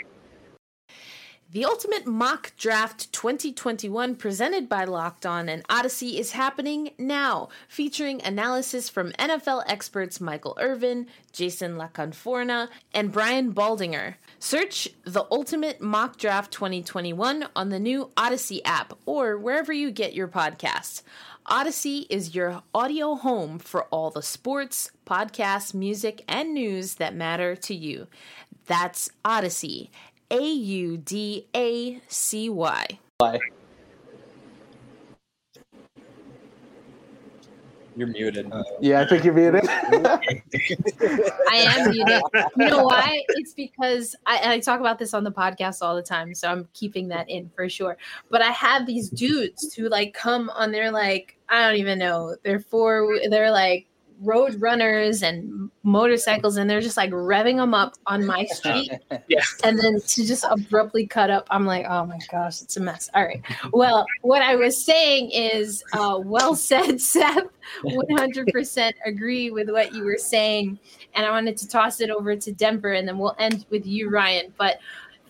[1.54, 8.20] The Ultimate Mock Draft 2021, presented by Locked On and Audacy, is happening now, featuring
[8.24, 14.16] analysis from NFL experts Michael Irvin, Jason La Canfora, and Brian Baldinger.
[14.40, 20.12] Search The Ultimate Mock Draft 2021 on the new Audacy app or wherever you get
[20.12, 21.02] your podcasts.
[21.46, 27.54] Audacy is your audio home for all the sports, podcasts, music, and news that matter
[27.54, 28.06] to you.
[28.64, 29.90] That's Audacy.
[30.30, 32.86] A U D A C Y.
[33.18, 33.40] Bye.
[37.96, 38.50] You're muted.
[38.50, 39.68] Uh, yeah, I think you're muted.
[39.68, 40.18] I
[41.52, 42.22] am muted.
[42.56, 43.22] You know why?
[43.28, 46.68] It's because I, I talk about this on the podcast all the time, so I'm
[46.72, 47.96] keeping that in for sure.
[48.30, 52.36] But I have these dudes who like come on their like I don't even know.
[52.42, 53.18] They're four.
[53.28, 53.86] They're like
[54.24, 58.90] road runners and motorcycles and they're just like revving them up on my street.
[59.28, 59.40] Yeah.
[59.62, 63.10] and then to just abruptly cut up i'm like oh my gosh it's a mess.
[63.14, 63.42] All right.
[63.72, 67.44] Well what i was saying is uh, well said seth.
[67.84, 70.78] 100% agree with what you were saying.
[71.14, 74.10] And i wanted to toss it over to denver and then we'll end with you
[74.10, 74.52] ryan.
[74.58, 74.78] But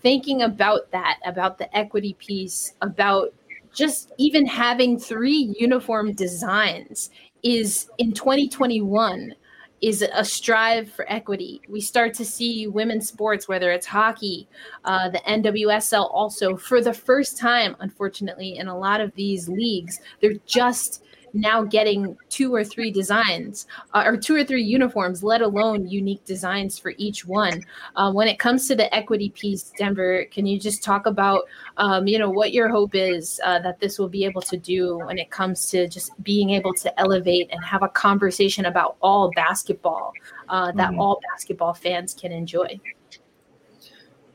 [0.03, 3.33] thinking about that about the equity piece about
[3.75, 7.11] just even having three uniform designs
[7.45, 9.35] is in 2021
[9.81, 11.61] is a strive for equity.
[11.69, 14.49] We start to see women's sports, whether it's hockey,
[14.87, 20.01] uh, the NWSL, also for the first time, unfortunately, in a lot of these leagues,
[20.23, 21.05] they're just
[21.35, 26.25] now getting two or three designs uh, or two or three uniforms, let alone unique
[26.25, 27.63] designs for each one.
[27.97, 31.43] Uh, when it comes to the equity piece, Denver, can you just talk about,
[31.77, 34.99] um, you know, what your hope is uh, that this will be able to do
[34.99, 39.31] when it comes to just being able to elevate and have a conversation about all
[39.35, 40.13] basketball
[40.49, 40.99] uh, that Mhm.
[40.99, 42.81] all basketball fans can enjoy?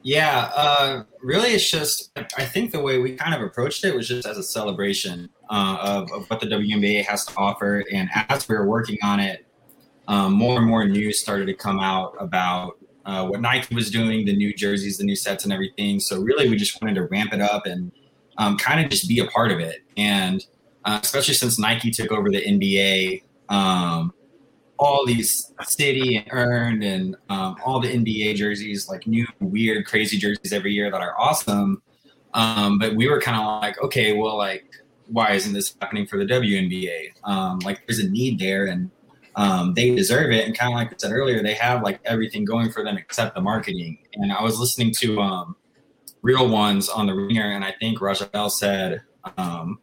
[0.01, 4.07] Yeah, uh, really, it's just I think the way we kind of approached it was
[4.07, 7.83] just as a celebration uh, of, of what the WNBA has to offer.
[7.91, 9.45] And as we were working on it,
[10.07, 14.25] um, more and more news started to come out about uh, what Nike was doing,
[14.25, 15.99] the new jerseys, the new sets, and everything.
[15.99, 17.91] So really, we just wanted to ramp it up and
[18.37, 19.83] um, kind of just be a part of it.
[19.97, 20.45] And
[20.85, 23.23] uh, especially since Nike took over the NBA.
[23.49, 24.13] Um,
[24.79, 30.17] all these city and earned and um, all the NBA jerseys, like new weird crazy
[30.17, 31.81] jerseys every year that are awesome.
[32.33, 34.65] Um, but we were kind of like, okay, well, like,
[35.09, 37.11] why isn't this happening for the WNBA?
[37.23, 38.91] Um, like, there's a need there, and
[39.35, 40.45] um, they deserve it.
[40.45, 43.35] And kind of like I said earlier, they have like everything going for them except
[43.35, 43.99] the marketing.
[44.13, 45.55] And I was listening to um,
[46.21, 49.01] Real Ones on the Ringer, and I think Raja Bell said,
[49.37, 49.79] um,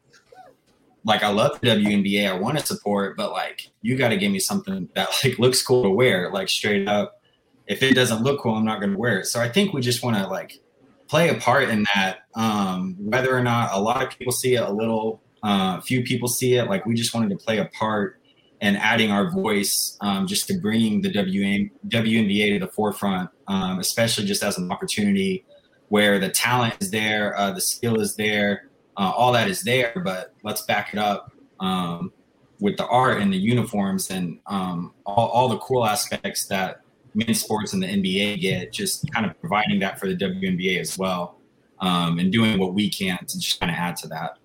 [1.04, 4.32] like I love the WNBA, I want to support, but like you got to give
[4.32, 7.22] me something that like looks cool to wear, like straight up.
[7.66, 9.26] If it doesn't look cool, I'm not going to wear it.
[9.26, 10.60] So I think we just want to like
[11.08, 12.20] play a part in that.
[12.34, 16.28] Um, whether or not a lot of people see it, a little uh, few people
[16.28, 18.20] see it, like we just wanted to play a part
[18.60, 23.78] and adding our voice um, just to bringing the WN, WNBA to the forefront, um,
[23.78, 25.44] especially just as an opportunity
[25.88, 29.92] where the talent is there, uh, the skill is there, uh, all that is there,
[30.04, 32.12] but let's back it up um,
[32.60, 36.80] with the art and the uniforms and um, all, all the cool aspects that
[37.16, 40.98] men's sports and the NBA get, just kind of providing that for the WNBA as
[40.98, 41.38] well
[41.80, 44.38] um, and doing what we can to just kind of add to that.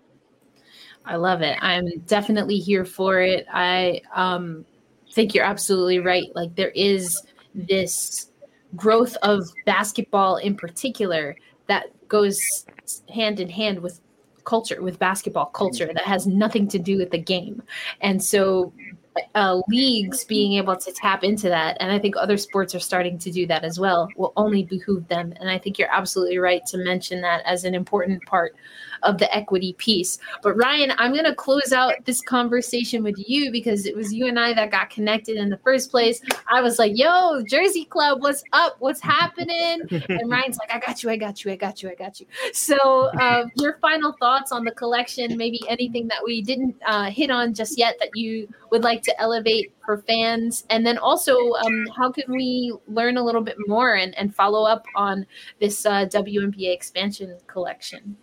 [1.06, 1.58] I love it.
[1.62, 3.46] I'm definitely here for it.
[3.52, 4.66] I um,
[5.12, 6.28] think you're absolutely right.
[6.36, 7.22] Like there is
[7.54, 8.30] this
[8.76, 11.36] growth of basketball in particular
[11.68, 12.66] that goes
[13.14, 14.00] hand in hand with
[14.44, 17.62] culture, with basketball culture that has nothing to do with the game.
[18.02, 18.74] And so
[19.36, 23.18] uh, leagues being able to tap into that, and I think other sports are starting
[23.20, 25.34] to do that as well, will only behoove them.
[25.40, 28.56] And I think you're absolutely right to mention that as an important part
[29.04, 30.20] of the equity piece.
[30.42, 34.28] But Ryan, I'm going to close out this conversation with you because it was you
[34.28, 36.22] and I that got connected in the first place.
[36.48, 38.76] I was like, yo, Jersey Club, what's up?
[38.80, 39.82] What's happening?
[40.10, 42.28] And Ryan's like, I got you, I got you, I got you, I got you.
[42.54, 42.78] So,
[43.20, 47.54] uh, your final thoughts on the collection, maybe anything that we didn't uh, hit on
[47.54, 50.66] just yet that you would like to elevate for fans?
[50.70, 54.66] And then also, um, how can we learn a little bit more and, and follow
[54.66, 55.26] up on
[55.60, 58.18] this uh, WNBA expansion collection?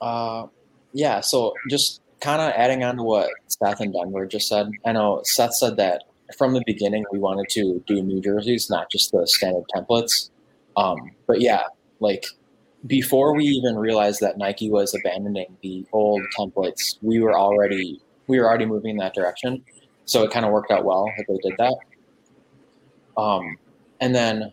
[0.00, 0.46] Uh,
[0.92, 4.70] yeah, so just kind of adding on to what Seth and Denver just said.
[4.84, 6.04] I know Seth said that
[6.38, 10.30] from the beginning we wanted to do new jerseys, not just the standard templates.
[10.76, 11.64] Um, but yeah,
[12.00, 12.24] like
[12.86, 18.38] before we even realized that Nike was abandoning the old templates, we were already we
[18.38, 19.62] were already moving in that direction.
[20.06, 21.76] So it kind of worked out well that they did that.
[23.16, 23.56] Um,
[24.00, 24.52] and then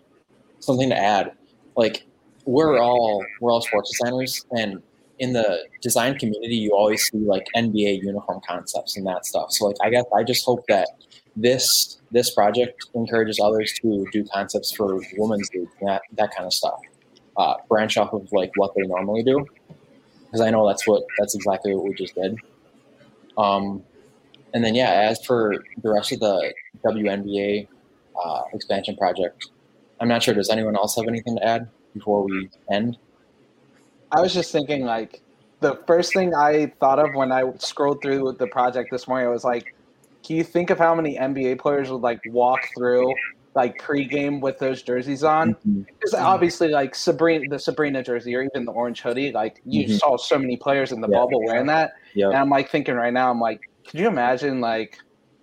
[0.59, 1.33] something to add,
[1.75, 2.05] like
[2.45, 4.81] we're all we're all sports designers, and
[5.19, 9.51] in the design community, you always see like NBA uniform concepts and that stuff.
[9.51, 10.89] So like, I guess I just hope that
[11.35, 16.53] this this project encourages others to do concepts for women's league, that that kind of
[16.53, 16.79] stuff.
[17.37, 19.45] Uh, branch off of like what they normally do,
[20.25, 22.35] because I know that's what that's exactly what we just did.
[23.37, 23.83] Um,
[24.53, 26.53] and then yeah, as for the rest of the
[26.85, 27.67] WNBA
[28.23, 29.49] uh, expansion project,
[29.99, 30.33] I'm not sure.
[30.33, 32.97] Does anyone else have anything to add before we end?
[34.11, 35.21] I was just thinking, like,
[35.61, 39.29] the first thing I thought of when I scrolled through the project this morning, I
[39.29, 39.73] was like,
[40.23, 43.13] can you think of how many NBA players would like walk through
[43.53, 45.53] like pregame with those jerseys on?
[45.53, 45.81] Mm-hmm.
[45.81, 49.99] Because obviously, like Sabrina, the Sabrina jersey, or even the orange hoodie, like you Mhm.
[49.99, 51.17] saw so many players in the Yeah.
[51.17, 51.93] bubble wearing that.
[52.13, 52.27] Yeah.
[52.27, 53.59] And I'm like thinking right now, I'm like,
[53.91, 54.99] could you imagine, like,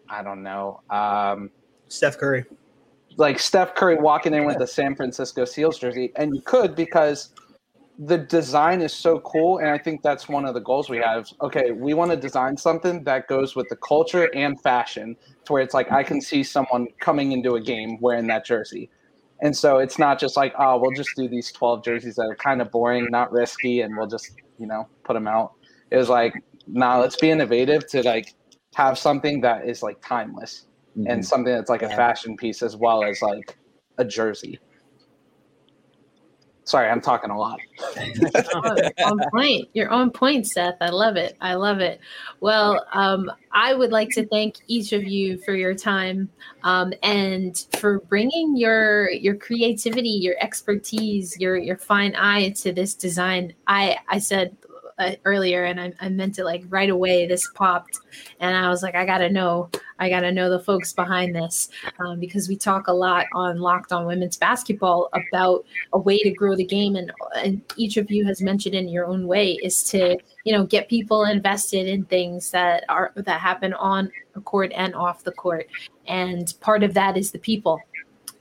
[0.08, 1.50] I don't know, um,
[1.88, 2.46] Steph Curry.
[3.18, 7.34] like Steph Curry walking in with the San Francisco Seals jersey, and you could because
[7.98, 11.28] the design is so cool, and I think that's one of the goals we have.
[11.42, 15.62] Okay, we want to design something that goes with the culture and fashion, to where
[15.62, 18.88] it's like I can see someone coming into a game wearing that jersey,
[19.42, 22.36] and so it's not just like oh we'll just do these twelve jerseys that are
[22.36, 25.52] kind of boring, not risky, and we'll just you know put them out.
[25.90, 26.32] It was like
[26.68, 28.34] nah, let's be innovative to like
[28.78, 30.66] have something that is like timeless
[31.08, 33.56] and something that's like a fashion piece as well as like
[33.98, 34.60] a jersey.
[36.62, 37.58] Sorry, I'm talking a lot.
[38.54, 39.68] on, on point.
[39.72, 40.76] You're on point, Seth.
[40.80, 41.36] I love it.
[41.40, 41.98] I love it.
[42.40, 46.28] Well, um, I would like to thank each of you for your time
[46.62, 52.94] um, and for bringing your your creativity, your expertise, your your fine eye to this
[52.94, 53.54] design.
[53.66, 54.56] I I said
[54.98, 57.26] uh, earlier, and I, I meant it like right away.
[57.26, 57.98] This popped,
[58.40, 59.70] and I was like, I gotta know.
[60.00, 63.92] I gotta know the folks behind this um, because we talk a lot on Locked
[63.92, 68.24] On Women's Basketball about a way to grow the game and, and each of you
[68.24, 72.50] has mentioned in your own way is to you know get people invested in things
[72.52, 75.66] that are that happen on the court and off the court
[76.06, 77.80] and part of that is the people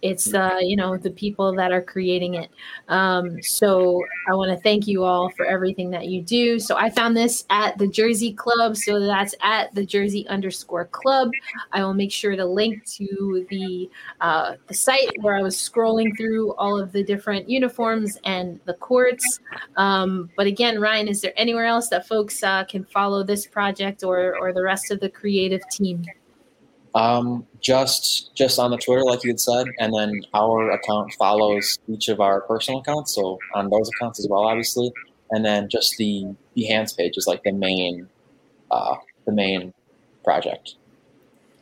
[0.02, 2.50] it's uh you know the people that are creating it.
[2.88, 6.60] Um so i want to thank you all for everything that you do.
[6.60, 11.32] So i found this at the jersey club so that's at the jersey underscore club.
[11.72, 13.90] I will make sure to link to the
[14.22, 18.74] uh the site where i was scrolling through all of the different uniforms and the
[18.76, 19.40] courts.
[19.76, 24.04] Um but again ryan is there anywhere else that folks uh, can follow this project
[24.04, 26.06] or or the rest of the creative team
[26.96, 31.78] Um, just just on the Twitter, like you had said, and then our account follows
[31.88, 33.14] each of our personal accounts.
[33.16, 34.92] So on those accounts as well, obviously,
[35.32, 36.26] and then just the
[36.56, 38.08] Behance page is like the main,
[38.72, 39.74] uh, the main
[40.24, 40.76] project.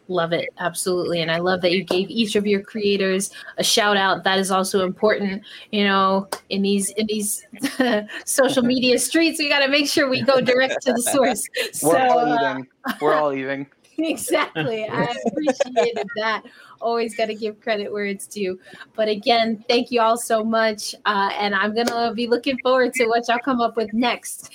[0.08, 0.50] Love it.
[0.60, 1.22] Absolutely.
[1.22, 4.24] And I love that you gave each of your creators a shout out.
[4.24, 7.46] That is also important, you know, in these in these
[8.26, 11.44] social media streets, we got to make sure we go direct to the source.
[11.82, 12.68] We're all uh, eating.
[13.02, 13.68] We're all eating.
[13.98, 14.88] exactly.
[14.88, 16.44] I appreciated that.
[16.82, 18.60] Always got to give credit where it's due.
[18.96, 20.96] But again, thank you all so much.
[21.06, 24.54] Uh, and I'm going to be looking forward to what y'all come up with next.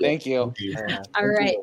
[0.00, 0.52] Thank you.
[1.16, 1.56] all right.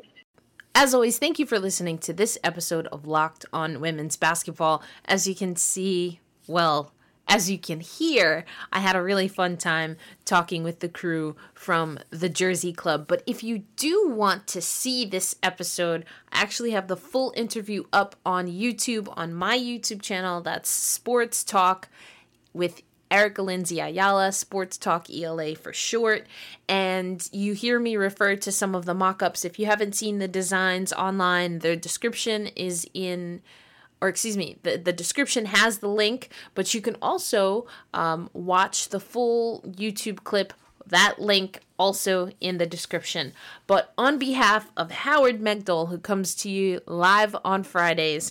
[0.74, 4.82] As always, thank you for listening to this episode of Locked on Women's Basketball.
[5.04, 6.92] As you can see, well,
[7.26, 11.98] as you can hear, I had a really fun time talking with the crew from
[12.10, 13.06] the Jersey Club.
[13.06, 17.84] But if you do want to see this episode, I actually have the full interview
[17.92, 20.40] up on YouTube on my YouTube channel.
[20.42, 21.88] That's Sports Talk
[22.52, 26.26] with Erica Lindsay Ayala, Sports Talk ELA for short.
[26.68, 29.44] And you hear me refer to some of the mock ups.
[29.44, 33.40] If you haven't seen the designs online, the description is in,
[34.04, 38.90] or excuse me, the, the description has the link, but you can also um, watch
[38.90, 40.52] the full YouTube clip.
[40.86, 43.32] That link also in the description.
[43.66, 48.30] But on behalf of Howard Megdal, who comes to you live on Fridays,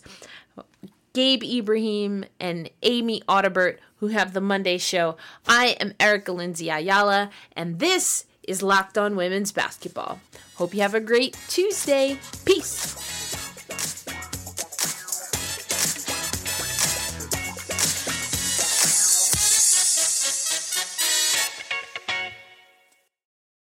[1.13, 5.17] Gabe Ibrahim and Amy Audibert, who have the Monday show.
[5.47, 10.19] I am Erica Lindsay Ayala, and this is Locked On Women's Basketball.
[10.57, 12.19] Hope you have a great Tuesday.
[12.45, 13.02] Peace.